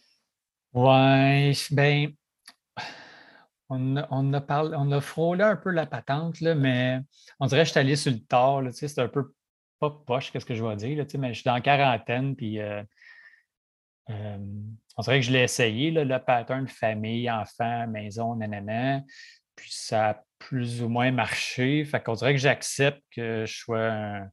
[0.72, 2.14] Ouais, ben,
[3.68, 7.00] on a, on, a parlé, on a frôlé un peu la patente, là, mais
[7.38, 8.62] on dirait que je suis allé sur le tard.
[8.72, 9.34] C'est un peu
[9.78, 12.60] pas poche, qu'est-ce que je vais dire, là, mais je suis dans la quarantaine, puis
[12.60, 12.82] euh,
[14.10, 14.38] euh,
[14.96, 19.02] on dirait que je l'ai essayé, le pattern famille, enfant, maison, nanana.
[19.56, 21.84] Puis ça a plus ou moins marché.
[21.84, 24.28] Fait qu'on dirait que j'accepte que je sois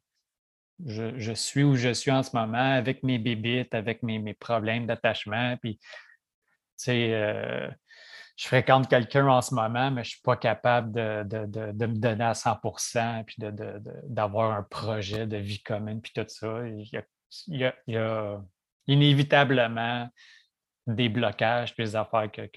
[0.86, 5.56] je, suis où je suis en ce moment avec mes bébites, avec mes, problèmes d'attachement.
[5.58, 5.84] Puis, tu
[6.78, 7.70] sais, euh,
[8.36, 12.24] je fréquente quelqu'un en ce moment, mais je ne suis pas capable de, me donner
[12.24, 13.36] à 100% puis
[14.06, 16.62] d'avoir un projet de vie commune, puis tout ça.
[16.66, 17.04] il
[17.88, 18.42] y a
[18.88, 20.10] inévitablement
[20.88, 22.48] des blocages, des affaires que,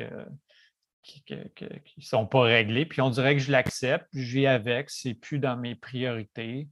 [1.04, 2.86] qui ne sont pas réglées.
[2.86, 6.68] Puis on dirait que je l'accepte, je vis avec, c'est plus dans mes priorités.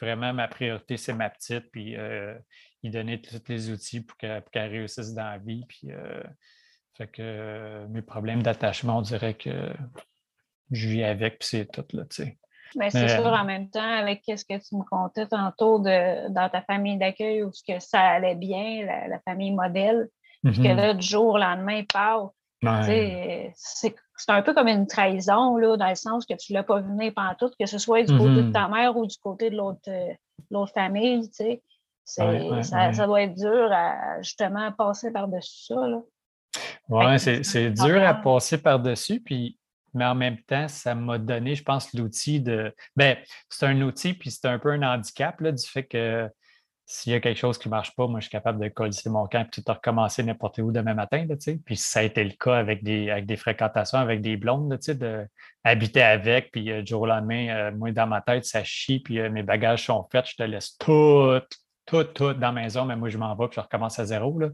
[0.00, 2.34] Vraiment, ma priorité, c'est ma petite, puis euh,
[2.82, 5.64] il donner tous les outils pour qu'elle réussisse dans la vie.
[5.68, 6.22] Puis, euh,
[6.96, 9.72] fait que euh, mes problèmes d'attachement, on dirait que
[10.70, 12.38] je vis avec, puis c'est tout, là, tu sais.
[12.76, 16.48] Mais c'est sûr, en même temps, avec ce que tu me contais tantôt de, dans
[16.48, 20.08] ta famille d'accueil où que ça allait bien, la famille modèle,
[20.44, 20.76] puis que mm-hmm.
[20.76, 22.30] là, du jour au lendemain, part.
[22.62, 23.94] C'est
[24.28, 27.12] un peu comme une trahison, là, dans le sens que tu ne l'as pas vu
[27.12, 28.52] pendant tout, que ce soit du côté de mm-hmm.
[28.52, 31.28] ta mère ou du côté de l'autre euh, famille.
[32.04, 35.74] Ça, ça, doit être dur à justement passer par-dessus ça.
[36.88, 39.20] Oui, c'est dur à passer par-dessus.
[39.20, 39.59] Puis
[39.94, 42.74] mais en même temps, ça m'a donné, je pense, l'outil de.
[42.96, 43.16] Ben,
[43.48, 46.28] c'est un outil, puis c'est un peu un handicap là, du fait que
[46.92, 48.90] s'il y a quelque chose qui ne marche pas, moi, je suis capable de coller
[49.06, 51.24] mon camp et de recommencer n'importe où demain matin.
[51.28, 54.72] Là, puis ça a été le cas avec des, avec des fréquentations, avec des blondes,
[54.72, 55.24] là, de
[55.62, 58.98] habiter avec, puis euh, du jour au lendemain, euh, moi, dans ma tête, ça chie,
[58.98, 61.38] puis euh, mes bagages sont faits, je te laisse tout,
[61.86, 64.36] tout, tout dans la maison, mais moi, je m'en vais, puis je recommence à zéro.
[64.40, 64.48] Là.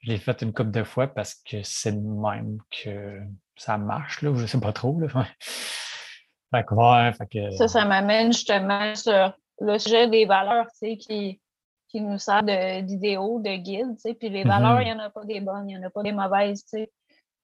[0.00, 3.20] Je l'ai fait une couple de fois parce que c'est le même que
[3.56, 4.98] ça marche, là, je ne sais pas trop.
[5.00, 5.08] Là.
[6.54, 7.50] fait que, ouais, fait que...
[7.56, 11.40] Ça, ça m'amène justement sur le sujet des valeurs, qui
[11.88, 15.24] qui nous sert d'idéaux, de, guide, tu puis les valeurs, il n'y en a pas
[15.24, 16.92] des bonnes, il n'y en a pas des mauvaises, tu sais.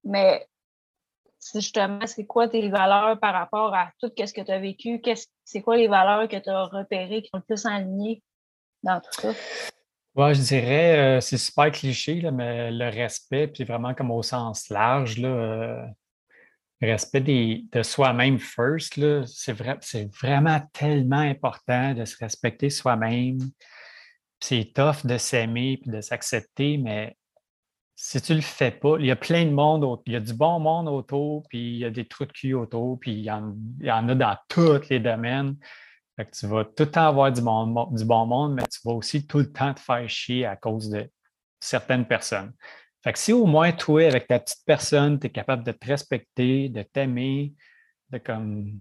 [0.04, 0.46] Mais
[1.54, 5.00] justement, c'est quoi tes valeurs par rapport à tout ce que tu as vécu?
[5.44, 8.22] C'est quoi les valeurs que tu as repérées qui sont le plus alignées
[8.82, 9.28] dans tout ça?
[10.14, 14.22] Oui, je dirais, euh, c'est super cliché, là, mais le respect, puis vraiment comme au
[14.22, 15.86] sens large, là, euh,
[16.82, 19.78] respect de soi-même first, c'est vrai,
[20.20, 23.38] vraiment tellement important de se respecter soi-même,
[24.40, 27.16] c'est tough de s'aimer et de s'accepter, mais
[27.94, 30.34] si tu le fais pas, il y a plein de monde, il y a du
[30.34, 33.30] bon monde autour, puis il y a des trous de cul autour, puis il y
[33.30, 35.56] en, a dans tous les domaines.
[36.32, 39.24] tu vas tout le temps avoir du bon, du bon monde, mais tu vas aussi
[39.24, 41.08] tout le temps te faire chier à cause de
[41.60, 42.52] certaines personnes.
[43.02, 45.86] Fait que si au moins toi, avec ta petite personne, tu es capable de te
[45.86, 47.52] respecter, de t'aimer,
[48.10, 48.80] de comme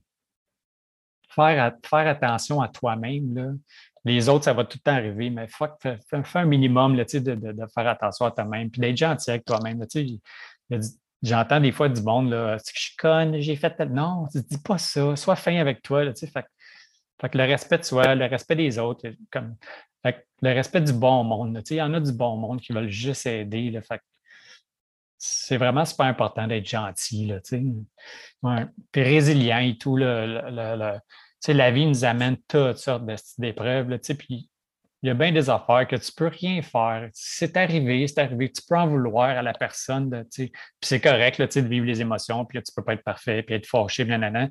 [1.29, 3.59] faire, faire attention à toi-même,
[4.03, 5.97] les autres, ça va tout le temps arriver, mais fais,
[6.35, 9.83] un minimum là, de, de, faire attention à toi-même, puis d'être gentil avec toi-même.
[11.21, 14.79] J'entends des fois du monde, là, que je suis conne, j'ai fait Non, dis pas
[14.79, 16.03] ça, sois fin avec toi.
[16.15, 19.55] Fait, que le respect de soi, le respect des autres, comme,
[20.03, 21.61] le respect du bon monde.
[21.69, 23.79] Il y en a du bon monde qui veulent juste aider.
[25.23, 27.27] C'est vraiment super important d'être gentil.
[27.27, 27.39] Là,
[28.41, 28.65] ouais.
[28.95, 29.95] Résilient et tout.
[29.95, 30.99] Là,
[31.47, 33.03] la vie nous amène toutes sortes
[33.37, 33.99] d'épreuves.
[33.99, 34.49] Puis
[35.03, 37.07] il y a bien des affaires que tu ne peux rien faire.
[37.13, 38.51] C'est arrivé, c'est arrivé.
[38.51, 40.25] Tu peux en vouloir à la personne.
[40.33, 40.51] puis
[40.81, 43.53] c'est correct là, de vivre les émotions, puis tu ne peux pas être parfait, puis
[43.53, 44.49] être fâché, nanana.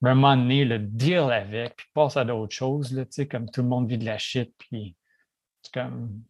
[0.00, 3.50] Mais à un moment donné, le deal avec, puis passe à d'autres choses, là, comme
[3.50, 4.96] tout le monde vit de la shit, puis
[5.74, 6.22] comme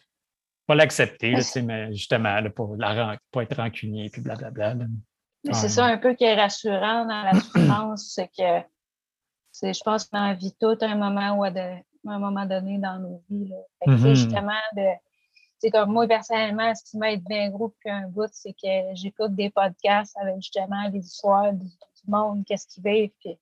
[0.66, 4.76] pas l'accepter, mais justement, pas, pas être rancunier, puis blablabla.
[5.52, 10.18] C'est ça un peu qui est rassurant dans la souffrance, c'est que je pense qu'on
[10.18, 11.76] a vie tout un moment où de,
[12.08, 13.48] un moment donné dans nos vies.
[13.48, 13.56] Là.
[13.86, 14.14] Mm-hmm.
[14.14, 14.86] Justement, de,
[15.58, 19.34] c'est comme moi, personnellement, ce qui m'aide bien gros depuis un bout, c'est que j'écoute
[19.34, 21.66] des podcasts avec justement les histoires du,
[22.06, 23.10] monde, qu'est-ce qu'ils vivent.
[23.20, 23.36] Puis,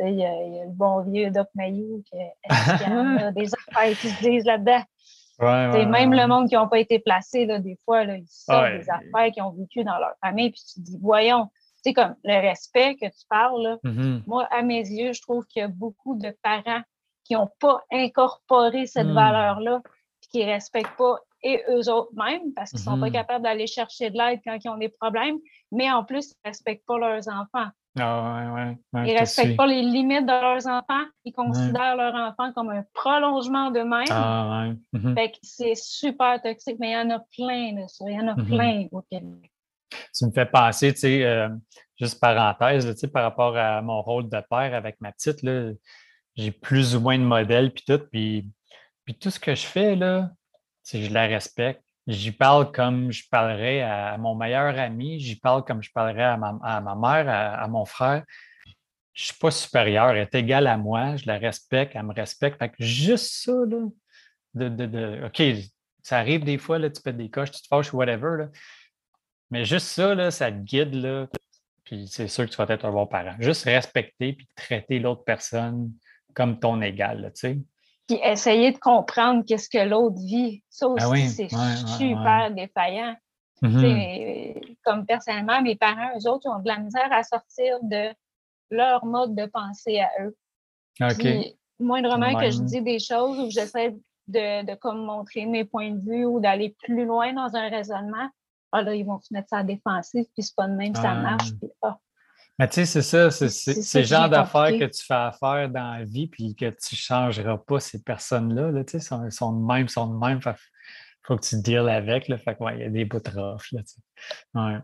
[0.00, 2.18] il y, a, le bon vieux Doc Mayou, qui
[2.50, 4.82] a des affaires qui se disent là-dedans.
[5.38, 8.90] Même le monde qui n'a pas été placé, là, des fois, là, ils sortent des
[8.90, 11.46] affaires qu'ils ont vécues dans leur famille, puis tu te dis, voyons,
[11.84, 14.22] tu sais, comme le respect que tu parles, là, mm-hmm.
[14.26, 16.82] moi, à mes yeux, je trouve qu'il y a beaucoup de parents
[17.26, 19.14] qui n'ont pas incorporé cette hmm.
[19.14, 19.82] valeur-là,
[20.20, 22.10] puis qui ne respectent pas et eux autres
[22.54, 23.12] parce qu'ils ne sont pas hmm.
[23.12, 25.38] capables d'aller chercher de l'aide quand ils ont des problèmes,
[25.70, 27.68] mais en plus, ils ne respectent pas leurs enfants.
[27.98, 31.04] Ah, ouais, ouais, ils ne respectent pas les limites de leurs enfants.
[31.24, 34.04] Ils considèrent leurs enfants comme un prolongement d'eux-mêmes.
[34.10, 35.14] Ah, mhm.
[35.14, 38.04] Fait que c'est super toxique, mais il y en a plein de ça.
[38.06, 38.46] Il y en a mhm.
[38.46, 39.50] plein au Québec.
[40.14, 41.48] Tu me fais penser, tu sais, euh,
[41.98, 45.40] juste parenthèse, tu sais, par rapport à mon rôle de père avec ma petite,
[46.36, 48.00] j'ai plus ou moins de modèles, puis tout.
[48.10, 48.50] Puis,
[49.04, 50.30] puis tout ce que je fais, là,
[50.92, 51.85] je la respecte.
[52.06, 56.36] J'y parle comme je parlerais à mon meilleur ami, j'y parle comme je parlerais à
[56.36, 58.24] ma, mère, à, mon frère.
[59.12, 62.12] Je ne suis pas supérieur, elle est égale à moi, je la respecte, elle me
[62.12, 62.58] respecte.
[62.58, 63.88] Fait que juste ça, là,
[64.54, 65.42] de, de, OK,
[66.02, 68.46] ça arrive des fois, tu pètes des coches, tu te fâches, whatever,
[69.50, 71.28] mais juste ça, là, ça te guide, là,
[71.84, 73.36] puis c'est sûr que tu vas être un bon parent.
[73.38, 75.92] Juste respecter puis traiter l'autre personne
[76.34, 77.58] comme ton égal, tu sais.
[78.06, 80.62] Puis essayer de comprendre qu'est-ce que l'autre vit.
[80.70, 83.16] Ça ah aussi, c'est super défaillant.
[83.62, 84.76] Mm-hmm.
[84.84, 88.14] Comme personnellement, mes parents, eux autres, ils ont de la misère à sortir de
[88.70, 90.36] leur mode de pensée à eux.
[91.00, 91.18] OK.
[91.18, 93.96] Puis, moindrement que je dis des choses ou que j'essaie
[94.28, 98.28] de, de comme montrer mes points de vue ou d'aller plus loin dans un raisonnement,
[98.72, 101.12] ah là, ils vont se mettre ça à défensive, puis c'est pas de même, ça
[101.12, 101.20] ah.
[101.20, 101.50] marche.
[101.60, 101.98] Puis, ah,
[102.58, 106.04] mais tu sais, c'est ça, c'est le genre d'affaires que tu fais affaire dans la
[106.04, 108.70] vie, puis que tu ne changeras pas ces personnes-là.
[108.70, 110.40] Là, tu sais, sont, sont de même, sont de même.
[110.44, 110.52] Il
[111.22, 112.28] faut que tu deals avec.
[112.28, 114.78] Là, fait que, ouais, il y a des bouts rough, là, tu ouais.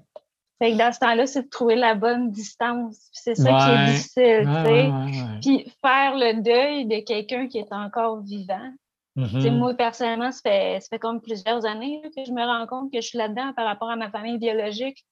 [0.59, 3.09] Fait que dans ce temps-là, c'est de trouver la bonne distance.
[3.11, 4.91] C'est ça qui est difficile, tu sais.
[5.41, 8.70] Puis faire le deuil de quelqu'un qui est encore vivant.
[9.16, 9.51] Mm-hmm.
[9.57, 13.01] Moi, personnellement, ça fait, ça fait comme plusieurs années que je me rends compte que
[13.01, 15.05] je suis là-dedans par rapport à ma famille biologique.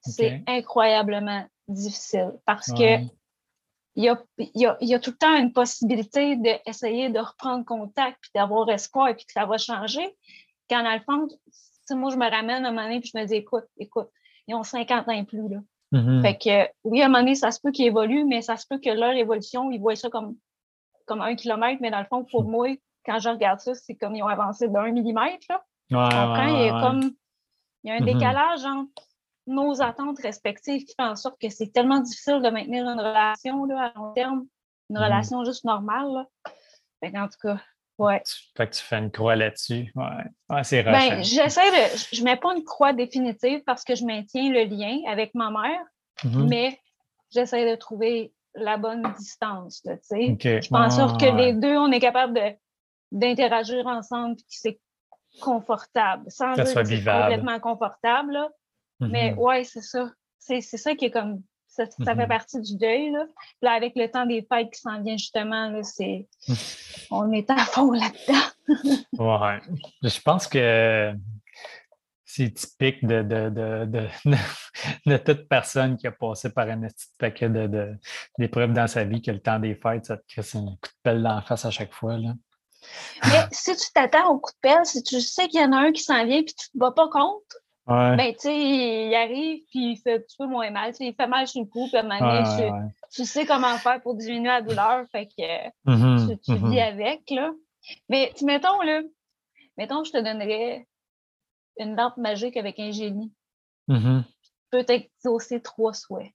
[0.00, 3.02] C'est incroyablement difficile parce que
[3.96, 8.30] il y, a, y, a, tout le temps une possibilité d'essayer de reprendre contact puis
[8.34, 10.14] d'avoir espoir et puis que ça va changer.
[10.68, 11.28] Quand dans le fond,
[11.96, 14.08] moi, je me ramène à un moment donné puis je me dis écoute, écoute,
[14.48, 15.48] ils ont 50 ans et plus.
[15.48, 15.58] Là.
[15.92, 16.22] Mm-hmm.
[16.22, 18.66] Fait que oui, à un moment donné, ça se peut qu'ils évoluent, mais ça se
[18.68, 20.36] peut que leur évolution, ils voient ça comme,
[21.06, 22.50] comme un kilomètre, mais dans le fond, pour mm.
[22.50, 22.68] moi,
[23.06, 25.46] quand je regarde ça, c'est comme ils ont avancé d'un millimètre.
[25.48, 25.62] Là.
[25.88, 25.98] il y
[26.68, 27.12] a comme
[27.82, 28.04] il y a un mm-hmm.
[28.04, 29.02] décalage entre
[29.46, 33.64] nos attentes respectives qui fait en sorte que c'est tellement difficile de maintenir une relation
[33.64, 34.46] là, à long terme,
[34.90, 35.04] une mm-hmm.
[35.04, 36.26] relation juste normale.
[37.02, 37.22] Là.
[37.22, 37.58] en tout cas,
[37.98, 38.22] ouais.
[38.56, 39.92] Fait que tu fais une croix là-dessus.
[39.94, 40.64] Ouais.
[40.64, 41.96] c'est ben, j'essaie de.
[42.12, 45.50] Je ne mets pas une croix définitive parce que je maintiens le lien avec ma
[45.50, 45.84] mère,
[46.24, 46.48] mm-hmm.
[46.48, 46.80] mais
[47.30, 49.82] j'essaie de trouver la bonne distance.
[49.84, 52.56] Là, Je pense sorte que les deux, on est capable
[53.12, 54.80] d'interagir ensemble et que c'est
[55.40, 56.24] confortable.
[56.30, 58.32] Sans dire que c'est complètement confortable.
[58.32, 58.48] Là.
[59.00, 59.38] Mais mm-hmm.
[59.38, 60.10] ouais, c'est ça.
[60.38, 61.42] C'est ça qui est comme.
[61.68, 62.28] Ça, fait mm-hmm.
[62.28, 63.10] partie du deuil.
[63.10, 63.26] Là.
[63.60, 66.26] là, avec le temps des fêtes qui s'en vient, justement, là, c'est.
[67.10, 69.02] On est à fond là-dedans.
[69.18, 69.60] ouais.
[70.02, 71.14] Je pense que
[72.24, 74.08] c'est typique de, de, de,
[75.06, 77.48] de, toute personne qui a passé par un petit paquet
[78.38, 81.00] d'épreuves dans sa vie que le temps des fêtes, ça te crée un coup de
[81.02, 82.18] pelle dans la face à chaque fois.
[82.18, 82.34] Là.
[83.24, 85.78] Mais si tu t'attends au coup de pelle, si tu sais qu'il y en a
[85.78, 87.56] un qui s'en vient et tu ne te bats pas contre,
[87.86, 90.92] ben, tu sais, il arrive, puis il fait un petit peu moins mal.
[90.98, 94.00] il fait mal sur le cou, puis à un moment donné, tu, sais comment faire
[94.00, 96.70] pour diminuer la douleur, fait que mm-hmm, tu, mm-hmm.
[96.70, 97.52] vis avec, là.
[98.08, 99.02] Mais, mettons, là,
[99.78, 100.86] mettons, je te donnerais
[101.78, 103.32] une lampe magique avec un génie.
[103.88, 104.22] Mm-hmm.
[104.72, 106.32] peut exaucer trois souhaits.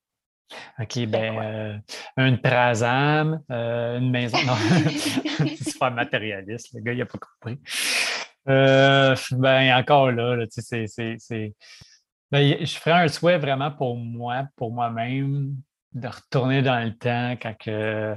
[0.79, 1.77] OK, ben, euh,
[2.17, 4.37] une prasam, euh, une maison.
[4.45, 4.53] Non,
[5.61, 7.59] c'est pas matérialiste, le gars, il n'a pas compris.
[8.49, 11.53] Euh, ben, encore là, tu sais, c'est.
[12.31, 15.55] Ben, je ferais un souhait vraiment pour moi, pour moi-même,
[15.93, 18.15] de retourner dans le temps quand que.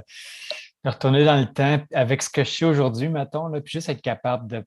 [0.83, 3.89] De retourner dans le temps avec ce que je suis aujourd'hui, mettons, là, puis juste
[3.89, 4.63] être capable de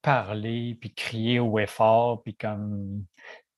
[0.00, 3.04] parler, puis crier au effort, puis comme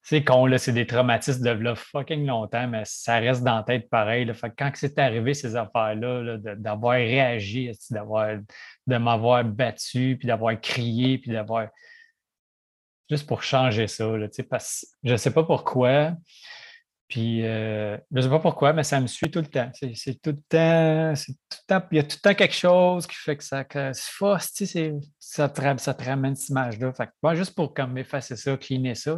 [0.08, 3.90] c'est con, là, c'est des traumatismes de fucking longtemps, mais ça reste dans la tête
[3.90, 4.32] pareil.
[4.34, 8.36] Fait quand c'est arrivé, ces affaires-là, d'avoir réagi, d'avoir,
[8.86, 11.66] de m'avoir battu, puis d'avoir crié, puis d'avoir.
[13.10, 14.08] Juste pour changer ça,
[14.48, 16.12] parce je ne sais pas pourquoi.
[17.08, 19.70] Puis, euh, je ne sais pas pourquoi, mais ça me suit tout le temps.
[19.74, 21.14] C'est tout le temps,
[21.90, 25.78] il y a tout le temps quelque chose qui fait que ça, que, ça, te,
[25.78, 26.92] ça te ramène cette image-là.
[26.92, 29.16] Fait juste pour comme effacer ça, cleaner ça,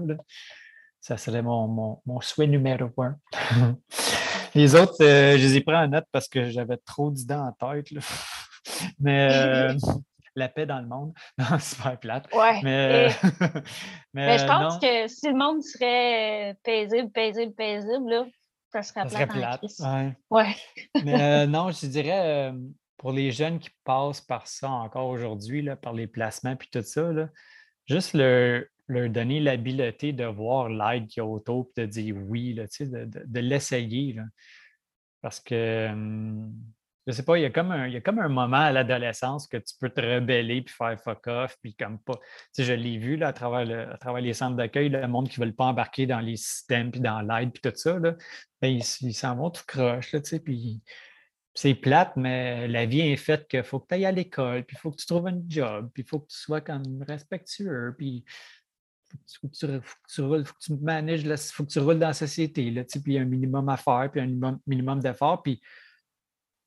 [1.00, 3.16] ça serait mon, souhait numéro un.
[4.54, 7.52] les autres, euh, je les ai pris en note parce que j'avais trop d'idées en
[7.52, 7.86] tête.
[9.00, 9.74] Mais euh,
[10.34, 12.28] la paix dans le monde, non, super plate.
[12.34, 12.60] Ouais.
[12.62, 13.08] Mais,
[14.12, 18.26] mais, je pense que si le monde serait paisible, paisible, paisible, là,
[18.70, 19.66] ça serait ça plate.
[19.68, 20.54] Serait Ouais.
[21.04, 22.52] mais euh, non, je dirais
[22.98, 27.12] pour les jeunes qui passent par ça encore aujourd'hui, par les placements puis tout ça,
[27.12, 27.28] là,
[27.86, 32.16] juste le, leur donner l'habileté de voir l'aide qu'il y a autour et de dire
[32.16, 34.16] oui, là, de, de, l'essayer.
[35.20, 36.52] Parce que, hum,
[37.06, 38.72] je sais pas, il y, a comme un, il y a comme un moment à
[38.72, 42.18] l'adolescence que tu peux te rebeller puis faire fuck off, puis comme pas.
[42.56, 45.46] Je l'ai vu là, à, travers à travers les centres d'accueil, le monde qui ne
[45.46, 48.14] veut pas embarquer dans les systèmes puis dans l'aide puis tout ça, là,
[48.60, 50.82] ben, ils s'en vont tout croche, là, puis
[51.54, 54.76] c'est plate, mais la vie est faite qu'il faut que tu ailles à l'école, puis
[54.76, 57.94] il faut que tu trouves un job, puis il faut que tu sois comme respectueux,
[57.98, 58.24] puis
[59.40, 62.70] faut que tu, faut que tu manages, il faut que tu roules dans la société,
[62.70, 65.60] là, puis il y a un minimum à faire, puis un minimum, d'efforts, puis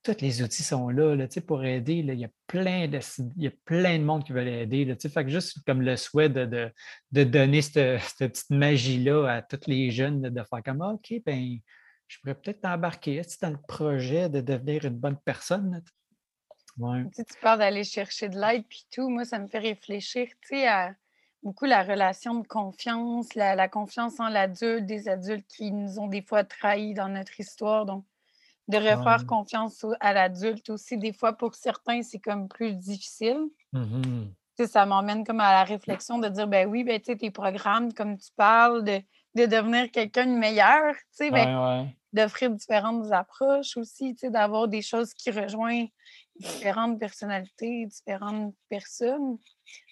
[0.02, 1.94] tous les outils sont là, là pour aider.
[1.94, 2.98] il, y a plein de,
[3.36, 4.84] il y a plein de monde qui veut aider.
[4.84, 6.72] Là, fait que juste comme le souhait de,
[7.12, 11.56] de, donner cette, petite magie-là à tous les jeunes, de faire comme OK, ben,
[12.08, 15.82] je pourrais peut-être t'embarquer dans le projet de devenir une bonne personne.
[16.76, 19.08] Tu, tu parles d'aller chercher de l'aide puis tout.
[19.08, 20.26] Moi, ça me fait réfléchir
[20.66, 20.92] à
[21.42, 26.22] beaucoup la relation de confiance, la, confiance en l'adulte, des adultes qui nous ont des
[26.22, 27.86] fois trahis dans notre histoire.
[27.86, 28.04] Donc,
[28.68, 33.40] de refaire confiance à l'adulte aussi, des fois, pour certains, c'est comme plus difficile.
[33.72, 34.24] Mmh
[34.66, 38.30] ça m'emmène comme à la réflexion de dire, ben oui, ben, tes programmes, comme tu
[38.36, 39.00] parles, de,
[39.34, 45.90] devenir quelqu'un de meilleur, ben, d'offrir différentes approches aussi, d'avoir des choses qui rejoignent
[46.42, 49.38] différentes personnalités, différentes personnes.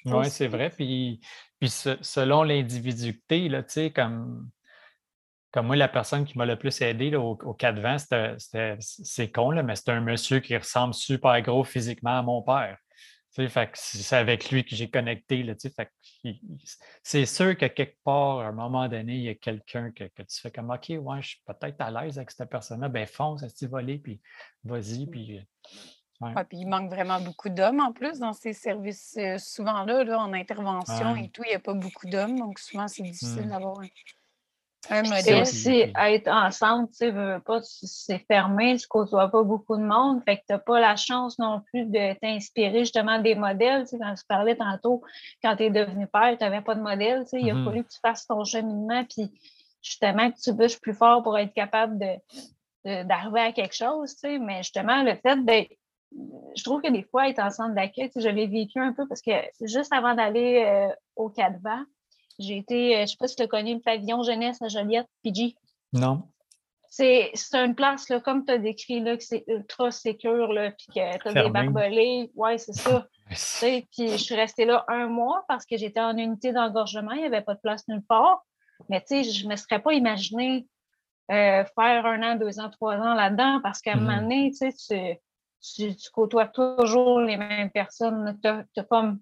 [0.05, 0.71] Oui, c'est vrai.
[0.71, 1.21] Puis,
[1.59, 4.51] puis selon l'individualité, tu sais, comme,
[5.53, 9.51] comme moi, la personne qui m'a le plus aidé au, au 4 vents, c'est con,
[9.51, 12.79] là, mais c'est un monsieur qui ressemble super gros physiquement à mon père.
[13.31, 15.45] c'est avec lui que j'ai connecté.
[17.03, 20.41] c'est sûr que quelque part, à un moment donné, il y a quelqu'un que, tu
[20.41, 23.67] fais comme OK, ouais, je suis peut-être à l'aise avec cette personne-là, ben fonce, à
[23.67, 24.21] volé, puis
[24.65, 25.41] vas-y, puis
[26.21, 29.17] puis il manque vraiment beaucoup d'hommes en plus dans ces services.
[29.19, 32.39] Euh, souvent là, là, en intervention et tout, il n'y a pas beaucoup d'hommes.
[32.39, 33.51] Donc souvent, c'est difficile mmh.
[33.51, 33.81] d'avoir
[34.91, 35.23] un, modèle.
[35.23, 37.13] C'est aussi être ensemble, tu sais,
[37.45, 40.23] pas, c'est fermé, tu ne côtoies pas beaucoup de monde.
[40.25, 43.85] Fait que tu n'as pas la chance non plus de t'inspirer justement des modèles.
[43.85, 45.03] Tu sais, quand tu parlais tantôt,
[45.43, 47.23] quand tu es devenu père, tu n'avais pas de modèle.
[47.25, 49.31] Tu sais, Il a mmh fallu que tu fasses ton cheminement, puis
[49.83, 52.17] justement que tu bûches plus fort pour être capable de
[52.85, 55.71] d'arriver à quelque chose, tu sais, mais justement, le fait d'être
[56.13, 59.23] je trouve que des fois, être en centre d'accueil, je l'ai vécu un peu parce
[59.23, 59.31] que
[59.61, 61.79] juste avant d'aller euh, au Cadva,
[62.39, 65.09] j'ai été, euh, je ne sais pas si tu connais le pavillon jeunesse à Joliette,
[65.23, 65.55] PG.
[65.93, 66.23] Non.
[66.89, 71.19] C'est une place, là, comme tu as décrit, là, que c'est ultra sécure, puis que
[71.19, 72.33] tu as des barbelés.
[72.35, 73.07] Oui, c'est ça.
[73.61, 77.27] puis je suis restée là un mois parce que j'étais en unité d'engorgement, il n'y
[77.27, 78.45] avait pas de place nulle part.
[78.89, 80.67] Mais tu sais, je ne me serais pas imaginé
[81.31, 84.23] euh, faire un an, deux ans, trois ans là-dedans parce qu'à un moment mm-hmm.
[84.23, 85.21] donné, tu sais, tu,
[86.13, 88.39] côtoies toujours les mêmes personnes.
[88.43, 89.15] Tu n'as pas,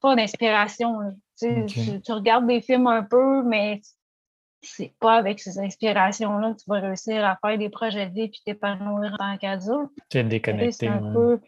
[0.00, 0.98] pas d'inspiration.
[1.38, 3.80] Tu, regardes des films un peu, mais
[4.62, 8.22] c'est pas avec ces inspirations-là que tu vas réussir à faire des projets de vie
[8.22, 9.90] et t'épanouir en tant qu'adulte.
[10.10, 10.88] Tu es déconnecté.
[10.88, 11.40] Un peu.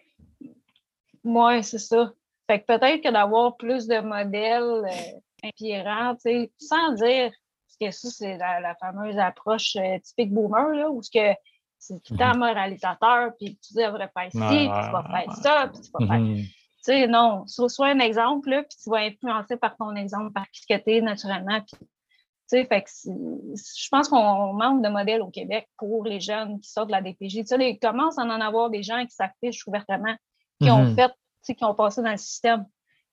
[1.25, 2.13] Ouais, c'est ça.
[2.49, 6.17] Fait que peut-être que d'avoir plus de modèles euh, inspirants,
[6.59, 7.33] sans dire
[7.81, 11.35] que ça, c'est la, fameuse approche euh, typique boomer, là, où ce que
[11.81, 12.41] c'est tout le temps mhm.
[12.41, 16.21] moralisateur, puis tu devrais faire ci, puis tu vas faire ça, puis tu vas faire.
[16.21, 16.37] Mhm.
[16.37, 16.47] Tu
[16.83, 20.65] sais, non, sois un exemple, là, puis tu vas influencer par ton exemple, par qui
[20.67, 25.69] que tu es naturellement, puis Fait que je pense qu'on manque de modèles au Québec
[25.77, 27.45] pour les jeunes qui sortent de la DPJ.
[27.59, 30.15] il commence à en avoir des gens qui s'affichent ouvertement,
[30.61, 31.13] qui ont mm-hmm.
[31.45, 32.67] fait, qui ont passé dans le système.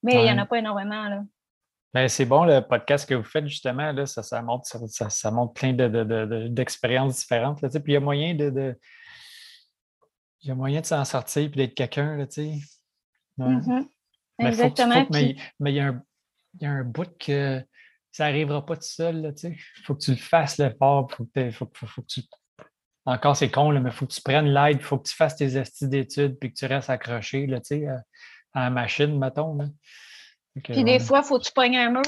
[0.03, 1.09] Mais il n'y en a pas énormément.
[1.09, 1.23] Là.
[1.97, 5.53] Ben, c'est bon le podcast que vous faites justement, là, ça, ça, montre, ça, montre
[5.53, 7.59] plein d'expériences de, différentes.
[7.63, 8.77] Là, puis il y a moyen de,
[10.43, 12.51] il y a moyen de s'en sortir et d'être quelqu'un, tu sais.
[13.39, 13.87] Mm-hmm.
[14.37, 15.07] Exactement.
[15.09, 16.03] mais, il y, a un,
[16.53, 17.65] il y a un bout que
[18.11, 19.33] ça n'arrivera pas tout seul.
[19.41, 21.09] Il faut que tu le fasses l'effort.
[21.09, 22.21] Faut faut, faut, que tu...
[23.07, 25.15] Encore, c'est con, là, mais il faut que tu prennes l'aide, il faut que tu
[25.15, 29.57] fasses tes astuces d'études puis que tu restes accroché là, à, à la machine, mettons.
[30.63, 32.03] Puis des fois, il faut que tu pognes un mur.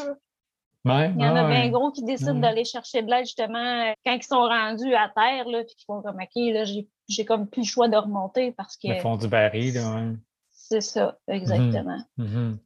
[0.86, 4.24] il y en a bien gros qui décident d'aller chercher de l'aide justement quand ils
[4.24, 6.64] sont rendus à terre, là, puis qu'ils font comme OK, là,
[7.08, 8.88] j'ai comme plus le choix de remonter parce que.
[8.88, 10.04] Le fond du baril, là,
[10.52, 12.00] C'est ça, exactement.
[12.18, 12.26] Mm-hmm.
[12.26, 12.58] Mm-hmm.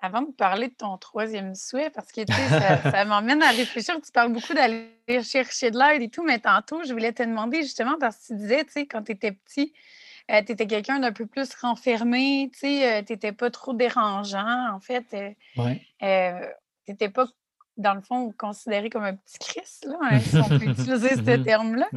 [0.00, 4.12] Avant de parler de ton troisième souhait, parce que ça, ça m'emmène à réfléchir, tu
[4.12, 4.92] parles beaucoup d'aller
[5.24, 8.36] chercher de l'aide et tout, mais tantôt, je voulais te demander justement, parce que tu
[8.36, 9.72] disais, tu sais, quand tu étais petit,
[10.30, 13.72] euh, tu étais quelqu'un d'un peu plus renfermé, tu sais, euh, tu n'étais pas trop
[13.72, 15.06] dérangeant, en fait.
[15.14, 16.40] Euh,
[16.84, 17.26] tu n'étais pas,
[17.76, 21.36] dans le fond, considéré comme un petit Christ, là, hein, si on peut utiliser ce
[21.36, 21.44] mhm.
[21.44, 21.88] terme-là.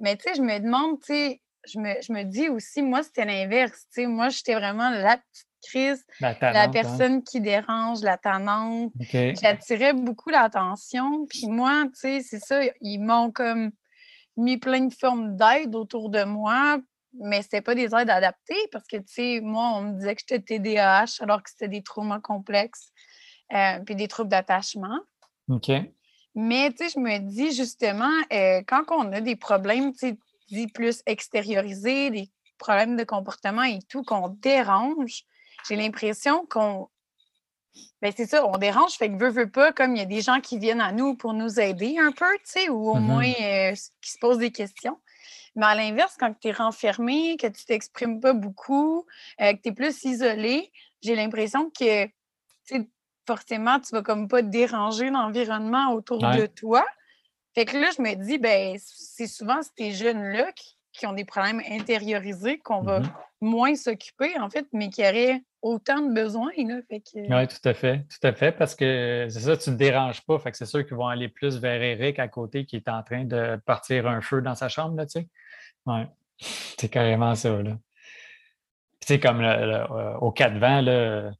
[0.00, 3.02] mais tu sais, je me demande, tu sais, je me, je me, dis aussi, moi,
[3.02, 3.86] c'était l'inverse.
[3.92, 6.68] Tu sais, moi, j'étais vraiment la petite Chris, la, hein.
[6.70, 8.92] personne qui dérange, la tannante.
[9.10, 11.26] J'attirais beaucoup l'attention.
[11.28, 13.72] Puis moi, tu sais, c'est ça, ils m'ont comme
[14.36, 16.78] mis plein de formes d'aide autour de moi,
[17.14, 20.22] mais c'était pas des aides adaptées parce que, tu sais, moi, on me disait que
[20.28, 22.92] j'étais TDAH alors que c'était des traumas complexes
[23.52, 25.00] euh, puis des troubles d'attachement.
[25.48, 25.70] OK.
[26.34, 30.16] Mais, tu sais, je me dis justement, euh, quand on a des problèmes, tu
[30.50, 35.24] sais, plus extériorisés, des problèmes de comportement et tout, qu'on dérange,
[35.68, 36.88] j'ai l'impression qu'on.
[38.02, 40.20] Ben c'est ça, on dérange, fait que veut, veut pas, comme il y a des
[40.20, 43.00] gens qui viennent à nous pour nous aider un peu, tu sais, ou au mm-hmm.
[43.00, 44.98] moins euh, qui se posent des questions.
[45.58, 49.04] Mais à l'inverse, quand tu es renfermé, que tu t'exprimes pas beaucoup,
[49.40, 50.70] euh, que tu es plus isolé,
[51.02, 52.06] j'ai l'impression que
[53.26, 56.86] forcément, tu vas comme pas déranger l'environnement autour de toi.
[57.54, 60.52] Fait que là, je me dis, ben, c'est souvent ces jeunes-là
[60.92, 63.12] qui, ont des problèmes intériorisés qu'on va mm-hmm.
[63.40, 66.50] moins s'occuper, en fait, mais qui auraient autant de besoins.
[66.52, 67.36] Que...
[67.36, 68.06] Oui, tout à fait.
[68.08, 70.38] Tout à fait, parce que c'est ça, tu ne te déranges pas.
[70.38, 73.02] Fait que c'est sûr qu'ils vont aller plus vers Eric à côté qui est en
[73.02, 75.28] train de partir un feu dans sa chambre, là, tu sais.
[75.88, 76.02] Oui,
[76.78, 77.78] c'est carrément ça, là.
[79.00, 81.30] Tu sais, comme euh, au cas de vent, là,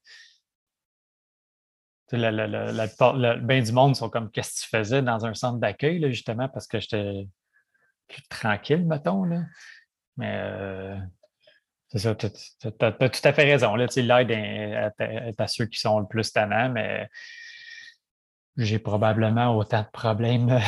[2.12, 6.49] le, bien du monde sont comme qu'est-ce que tu faisais dans un centre d'accueil, justement,
[6.49, 7.28] parce que j'étais
[8.09, 9.24] plus tranquille, mettons.
[9.24, 9.42] Là.
[10.16, 10.96] Mais euh,
[11.88, 13.74] c'est ça, tu as, tout à fait raison.
[13.74, 17.09] L'aide est, à ceux qui sont le plus tannants, mais
[18.57, 20.59] j'ai probablement autant de problèmes,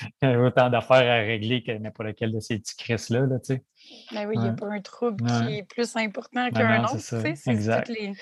[0.22, 3.26] autant d'affaires à régler que n'importe lequel de ces petits Chris-là.
[3.26, 3.38] Là,
[4.12, 6.98] ben oui, il n'y a pas un trouble qui est plus important qu'un autre.
[6.98, 7.88] C'est exact.
[7.88, 8.12] Les...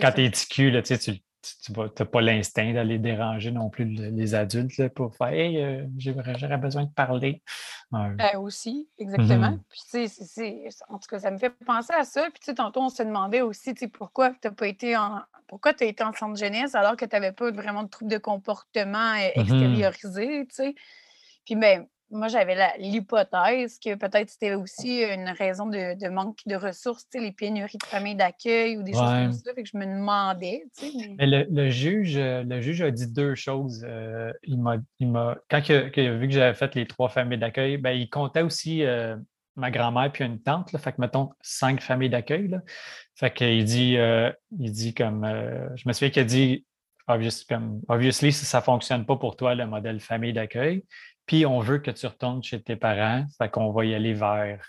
[0.00, 0.94] Quand tu es TQ, là, tu
[1.76, 6.84] n'as pas l'instinct d'aller déranger non plus les adultes pour faire Hey, euh, j'aurais besoin
[6.84, 7.42] de parler.
[7.90, 9.58] Ben aussi, exactement.
[9.72, 10.18] Mm-hmm.
[10.34, 12.28] Puis, en tout cas, ça me fait penser à ça.
[12.30, 15.20] Puis, tantôt, on se demandait aussi pourquoi tu n'as pas été en.
[15.46, 18.10] Pourquoi tu as été en centre jeunesse alors que tu n'avais pas vraiment de troubles
[18.10, 19.40] de comportement euh, mm-hmm.
[19.40, 20.74] extériorisés, tu sais.
[21.44, 27.06] Puis, ben, moi, j'avais l'hypothèse que peut-être c'était aussi une raison de, manque de ressources,
[27.14, 29.54] les pénuries de familles d'accueil ou des choses comme ça.
[29.54, 30.64] Fait que je me demandais.
[31.18, 31.26] Mais...
[31.26, 33.84] le, juge, le juge a dit deux choses.
[33.88, 34.76] Euh, il m'a,
[35.50, 38.84] quand il a, vu que j'avais fait les trois familles d'accueil, ben, il comptait aussi
[38.84, 39.16] euh,
[39.56, 40.72] ma grand-mère puis une tante.
[40.72, 42.50] Là, fait que mettons cinq familles d'accueil.
[43.16, 45.26] Fait qu'il dit, euh, il dit comme
[45.74, 46.64] je me souviens qu'il a dit
[47.48, 50.84] comme, obviously, si ça ne fonctionne pas pour toi, le modèle famille d'accueil,
[51.26, 54.66] puis on veut que tu retournes chez tes parents, fait qu'on va y aller vers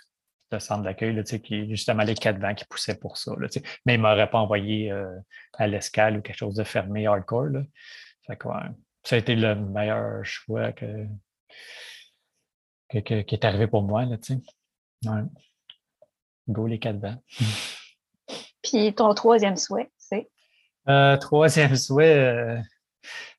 [0.51, 3.33] le centre d'accueil, qui est justement les quatre vents qui poussaient pour ça.
[3.37, 3.47] Là,
[3.85, 5.17] mais il ne m'aurait pas envoyé euh,
[5.53, 7.45] à l'escale ou quelque chose de fermé hardcore.
[7.45, 7.61] Là.
[8.25, 8.47] Fait que,
[9.03, 11.05] ça a été le meilleur choix que,
[12.89, 14.05] qui est arrivé pour moi.
[14.05, 14.17] Là,
[15.05, 15.21] ouais.
[16.47, 17.21] Go les quatre vents.
[18.61, 20.29] Puis ton troisième souhait, c'est?
[20.87, 22.61] Euh, troisième souhait, euh,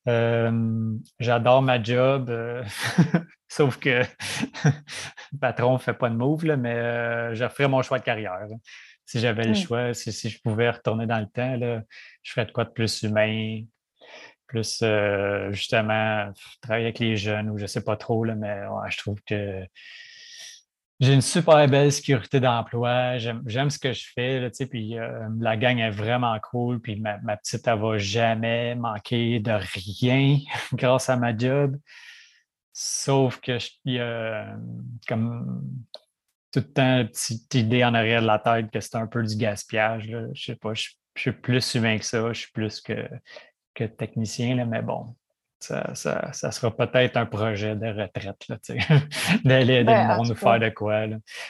[0.09, 2.63] euh, j'adore ma job, euh,
[3.49, 4.03] sauf que
[4.65, 8.05] le patron ne fait pas de move, là, mais euh, je ferais mon choix de
[8.05, 8.47] carrière.
[9.05, 11.83] Si j'avais le choix, si, je pouvais retourner dans le temps, là,
[12.23, 13.63] je ferais de quoi de plus humain,
[14.49, 14.83] plus
[15.51, 19.21] justement travailler avec les jeunes ou je ne sais pas trop, là, mais je trouve
[19.25, 19.65] que
[20.99, 23.19] j'ai une super belle sécurité d'emploi.
[23.19, 24.51] J'aime ce que je fais.
[24.71, 26.81] Puis euh, la gang est vraiment cool.
[26.81, 30.39] Puis ma, petite, elle va jamais manquer de rien
[30.73, 31.77] grâce à ma job.
[32.73, 34.57] Sauf que y a
[35.07, 35.63] comme
[36.53, 39.23] tout le temps une petite idée en arrière de la tête que c'est un peu
[39.23, 40.09] du gaspillage.
[40.09, 40.27] Là.
[40.33, 42.33] Je sais pas, je, suis plus humain que ça.
[42.33, 45.15] Je suis plus que, technicien, mais bon,
[45.59, 48.47] ça, ça, sera peut-être un projet de retraite,
[49.45, 51.07] d'aller ben, nous faire de quoi.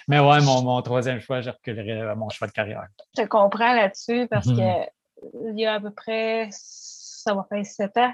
[0.08, 2.86] Mais ouais, mon, troisième choix, je reculerai à mon choix de carrière.
[3.16, 4.84] Je te comprends là-dessus parce qu'il mhm.
[4.84, 8.12] que il y a à peu près, ça va faire sept ans,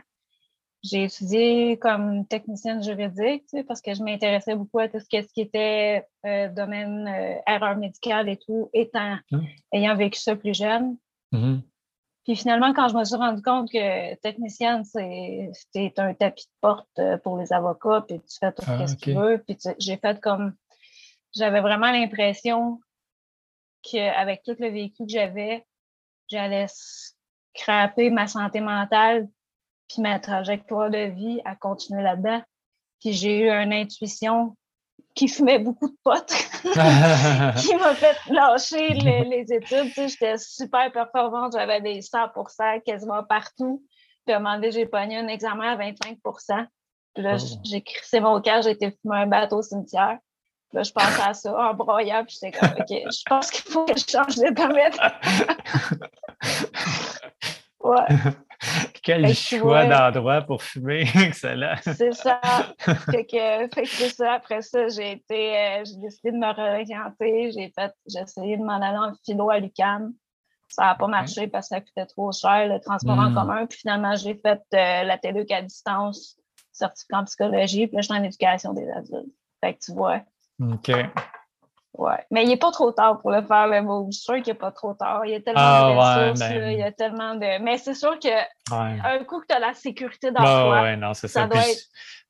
[0.83, 6.07] j'ai étudié comme technicienne juridique parce que je m'intéressais beaucoup à tout ce qui était
[6.27, 9.37] euh, domaine euh, erreur médicale et tout, étant, ah.
[9.73, 10.97] ayant vécu ça plus jeune.
[11.31, 11.63] Mhm.
[12.25, 16.99] Puis finalement, quand je me suis rendu compte que technicienne, c'est un tapis de porte
[16.99, 19.43] euh, pour les avocats, puis tu fais tout ah, ce que tu veux.
[19.47, 20.55] Puis j'ai fait comme.
[21.35, 22.79] J'avais vraiment l'impression
[23.83, 25.67] qu'avec tout le vécu que j'avais,
[26.29, 29.29] j'allais scraper ma santé mentale
[29.89, 32.43] puis ma trajectoire de vie à continuer là-dedans.
[33.01, 34.57] Puis j'ai eu une intuition
[35.15, 36.33] qui fumait beaucoup de potes,
[36.63, 39.93] qui m'a fait lâcher les, études.
[39.97, 43.85] j'étais super performante, j'avais des 100% quasiment partout.
[44.25, 46.19] Puis à un moment donné, j'ai pogné un examen à 25
[47.15, 47.59] Puis là, oh.
[47.65, 50.19] j'ai crissé mon cœur, j'ai été fumer un bateau au cimetière.
[50.71, 53.71] Puis là, je pensais à ça en broyant, puis j'étais comme, OK, je pense qu'il
[53.71, 54.99] faut que je change de permettre.
[57.83, 58.07] ouais.
[59.03, 61.75] Quel choix d'endroit pour fumer, excellent.
[61.83, 62.41] c'est ça.
[62.79, 64.35] fait que, fait que c'est ça.
[64.35, 67.51] Après ça, j'ai été, euh, j'ai décidé de me réorienter.
[67.53, 70.13] J'ai fait, j'ai essayé de m'en aller en philo à l'UQAM.
[70.69, 73.35] Ça n'a pas marché parce que ça coûtait trop cher, le transport en hmm.
[73.35, 73.67] commun.
[73.67, 76.39] Puis finalement, j'ai fait euh, la télé à distance,
[76.71, 79.35] certificat en psychologie, puis là, je suis en éducation des adultes.
[79.63, 80.21] Fait que tu vois.
[80.61, 80.91] OK.
[81.95, 82.25] Ouais.
[82.31, 84.09] Mais il n'est pas trop tard pour le faire, le mot.
[84.11, 85.27] Je suis sûre qu'il n'est pas trop tard.
[85.27, 87.63] Il y a tellement ah, de ressources, ben il y a tellement de.
[87.63, 91.69] Mais c'est sûr qu'un coup que tu as la sécurité dans toi, ça, ça, doit
[91.69, 91.83] être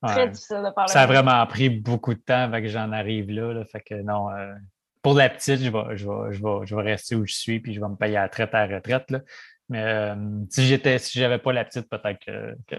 [0.04, 0.92] très difficile de parler.
[0.92, 3.94] Ça a vraiment pris beaucoup de temps avant que j'en arrive là, là, Fait que
[4.02, 4.30] non.
[4.30, 4.52] Euh,
[5.00, 7.60] pour la petite, je vais, je, vais, je, vais, je vais rester où je suis,
[7.60, 9.10] puis je vais me payer à la retraite à la retraite.
[9.10, 9.20] Là.
[9.68, 10.14] Mais euh,
[10.50, 12.76] si j'étais, si j'avais pas la petite, peut-être que, que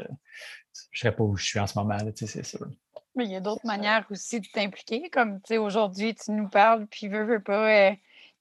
[0.92, 2.68] je serais pas où je suis en ce moment, c'est sûr.
[3.16, 6.50] Mais il y a d'autres manières aussi de t'impliquer, comme tu sais, aujourd'hui, tu nous
[6.50, 7.92] parles, puis veux, veux pas, euh,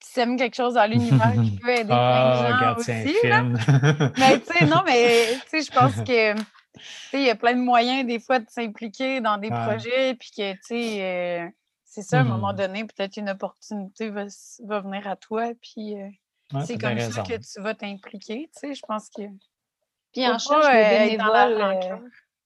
[0.00, 3.16] tu sèmes quelque chose dans l'univers qui peut aider ah, plein de gens aussi.
[4.18, 6.34] mais tu sais, non, mais tu sais, je pense que
[7.12, 10.52] il y a plein de moyens des fois de s'impliquer dans des projets, puis que
[10.52, 11.48] tu sais, euh,
[11.84, 12.56] c'est ça, à un moment mmh.
[12.56, 14.24] donné, peut-être une opportunité va,
[14.64, 16.08] va, venir à toi, puis euh,
[16.64, 19.22] c'est comme ça que tu vas t'impliquer, tu sais, je pense que.
[20.12, 22.02] Puis en charge bénévole,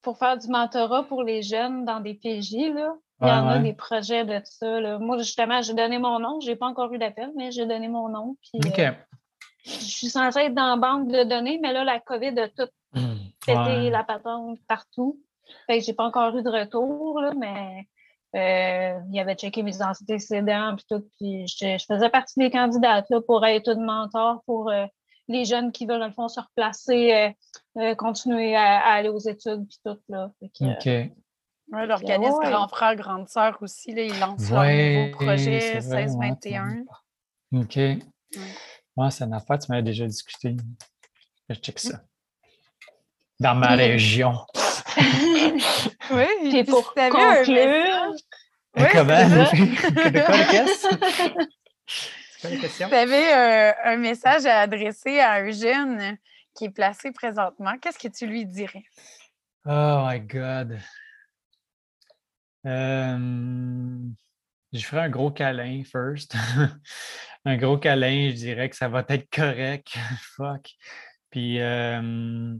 [0.06, 2.94] pour faire du mentorat pour les jeunes dans des PJ, là.
[3.20, 4.98] Il y en a des projets de tout ça.
[5.00, 6.38] Moi, justement, j'ai donné mon nom.
[6.40, 8.36] Je n'ai pas encore eu d'appel, mais j'ai donné mon nom.
[8.54, 8.78] OK.
[8.78, 8.92] Euh,
[9.64, 12.68] je suis censée être dans la banque de données, mais là, la COVID a tout
[12.92, 13.14] mmh.
[13.44, 15.18] pété la patente partout.
[15.66, 17.88] Fait que j'ai pas encore eu de retour, là, mais
[18.36, 21.04] euh, il avait checké mes antécédents puis tout.
[21.18, 24.86] Puis je, faisais partie des candidates là, pour être une mentor pour euh,
[25.28, 27.30] les jeunes qui veulent, dans le fond, se replacer, euh,
[27.80, 30.30] euh, continuer à, aller aux études, puis tout, là.
[30.40, 30.88] OK.
[31.68, 36.84] L'organisme Grand Frère, Grande Sœur aussi, là, il lance ouais, nouveau projet 1621.
[37.54, 37.78] OK.
[38.96, 40.56] Moi, c'est une affaire, tu m'avais déjà discuté.
[41.48, 42.00] Je check ça.
[43.40, 44.34] Dans ma région.
[46.10, 48.14] oui, puis pour conclure...
[48.78, 49.28] Oui, Comment?
[49.28, 51.46] De quoi?
[52.40, 56.16] Tu avais euh, un message à adresser à un jeune
[56.54, 57.76] qui est placé présentement.
[57.80, 58.84] Qu'est-ce que tu lui dirais?
[59.64, 60.78] Oh my God.
[62.66, 63.98] Euh,
[64.72, 66.34] je ferais un gros câlin first.
[67.44, 69.96] un gros câlin, je dirais que ça va être correct.
[70.36, 70.70] Fuck.
[71.30, 72.54] Puis euh,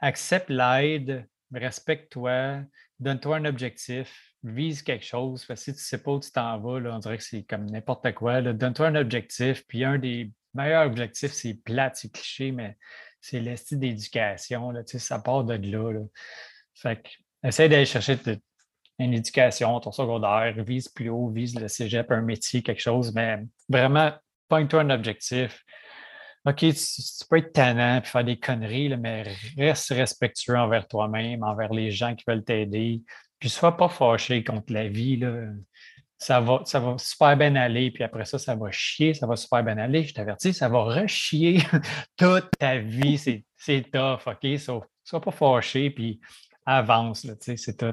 [0.00, 2.62] accepte l'aide, respecte-toi,
[3.00, 5.46] donne-toi un objectif vise quelque chose.
[5.54, 7.68] Si tu ne sais pas où tu t'en vas, là, on dirait que c'est comme
[7.70, 8.42] n'importe quoi.
[8.42, 9.64] Donne-toi un objectif.
[9.66, 12.76] Puis un des meilleurs objectifs, c'est plate, c'est cliché, mais
[13.20, 14.72] c'est l'estime d'éducation.
[14.86, 15.92] Ça part de là.
[15.92, 16.00] là.
[16.74, 17.08] Fait que,
[17.48, 18.18] essaye d'aller chercher
[18.98, 23.40] une éducation, ton secondaire, vise plus haut, vise le cégep, un métier, quelque chose, mais
[23.68, 24.12] vraiment,
[24.48, 25.64] pointe-toi un objectif.
[26.46, 29.24] OK, tu, peux être tannant et faire des conneries, mais
[29.56, 33.00] reste respectueux envers toi-même, envers les gens qui veulent t'aider.
[33.44, 35.18] Puis sois pas fâché contre la vie.
[35.18, 35.48] Là.
[36.16, 39.36] Ça, va, ça va super bien aller, puis après ça, ça va chier, ça va
[39.36, 40.02] super bien aller.
[40.02, 41.58] Je t'avertis, ça va rechier
[42.16, 43.18] toute ta vie.
[43.18, 44.58] C'est tough, OK?
[44.58, 46.22] So, sois pas fâché, puis
[46.64, 47.92] avance, c'est tout.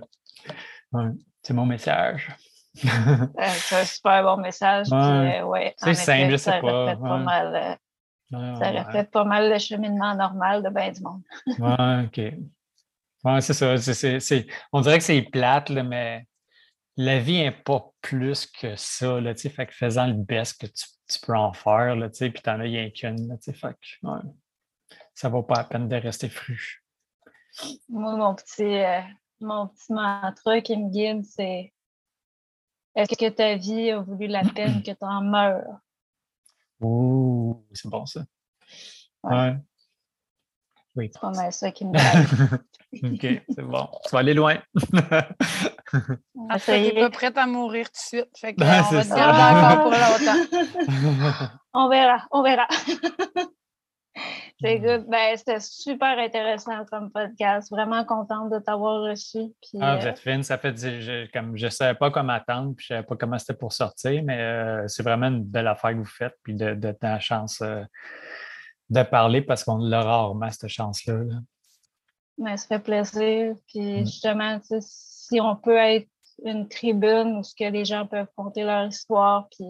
[1.43, 2.30] c'est mon message.
[2.74, 4.88] c'est un super bon message.
[4.89, 5.76] Ouais.
[5.76, 6.95] c'est simple, je sais pas.
[6.95, 7.78] pas mal,
[8.32, 11.24] ça reflète pas mal le cheminement normal de bien du monde.
[11.60, 12.38] ouais, OK.
[13.24, 13.76] Ouais, c'est ça.
[14.74, 16.26] on dirait que c'est plate, mais
[16.97, 19.22] la vie n'est pas plus que ça.
[19.22, 22.59] Là, fait que faisant le best que tu, peux en faire, là, puis tu en
[22.59, 23.38] as rien qu'une.
[23.41, 24.19] Fait que ouais,
[25.13, 26.84] ça vaut pas la peine de rester fru.
[27.89, 29.01] Moi, mon petit, euh,
[29.39, 31.74] mon petit mantra qui me guide, c'est
[32.95, 35.80] est-ce que ta vie a voulu la peine que tu en meurs?
[36.80, 38.26] Ouh, c'est bon ça.
[39.24, 39.55] Ouais.
[40.96, 41.10] Oui.
[41.14, 41.92] C'est pas mal ça qui me
[42.94, 43.14] guide.
[43.14, 43.88] OK, c'est bon.
[44.06, 44.58] Tu vas aller loin.
[46.50, 48.38] ah, tu pas prête à mourir tout de suite.
[48.38, 49.92] Fait que, ben, on va te garder encore pour
[51.12, 51.50] longtemps.
[51.74, 52.68] on verra, on verra.
[54.62, 55.06] C'est good.
[55.08, 57.72] Ben, c'était super intéressant comme podcast.
[57.72, 59.39] Vraiment contente de t'avoir reçu.
[59.80, 60.44] ah, vous euh, êtes fine.
[60.44, 63.56] Ça fait je, comme je savais pas comment attendre, puis je savais pas comment c'était
[63.56, 66.96] pour sortir, mais euh, c'est vraiment une belle affaire que vous faites, puis de, de,
[67.02, 67.84] la chance euh,
[68.92, 71.24] de parler parce qu'on l'a rarement cette chance-là.
[72.38, 73.56] Mais ça fait plaisir.
[73.68, 74.06] Puis mm.
[74.06, 76.08] justement, si on peut être
[76.46, 79.66] une tribune où ce que les gens peuvent compter leur histoire, puis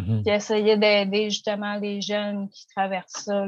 [0.00, 0.22] Mm-hmm.
[0.22, 3.44] Puis essayer d'aider justement les jeunes qui traversent ça,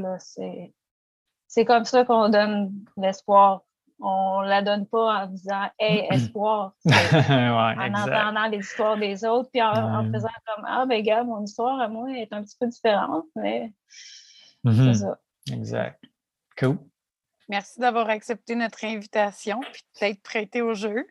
[1.46, 3.62] c'est comme ça qu'on donne l'espoir.
[4.00, 6.14] On ne la donne pas en disant Hey, mm-hmm.
[6.14, 6.74] espoir.
[6.86, 11.80] en entendant les histoires des autres, puis en, faisant comme Ah, ben gars, mon histoire
[11.80, 13.72] à moi est un petit peu différente, mais
[14.64, 15.18] c'est ça.
[15.50, 16.02] Exact.
[16.58, 16.78] Cool.
[17.48, 21.06] Merci d'avoir accepté notre invitation puis d'être prêté au jeu.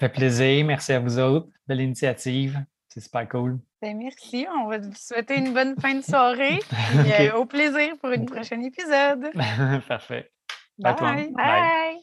[0.00, 0.64] Ça fait plaisir.
[0.64, 1.48] Merci à vous autres.
[1.66, 2.58] Belle initiative.
[2.88, 3.58] C'est super cool.
[3.80, 4.46] Ben, merci.
[4.60, 6.58] On va vous souhaiter une bonne fin de soirée.
[7.06, 9.30] Et, euh, au plaisir pour une prochaine épisode.
[9.88, 10.30] Parfait.
[10.78, 11.32] Bye.
[11.32, 11.98] Bye.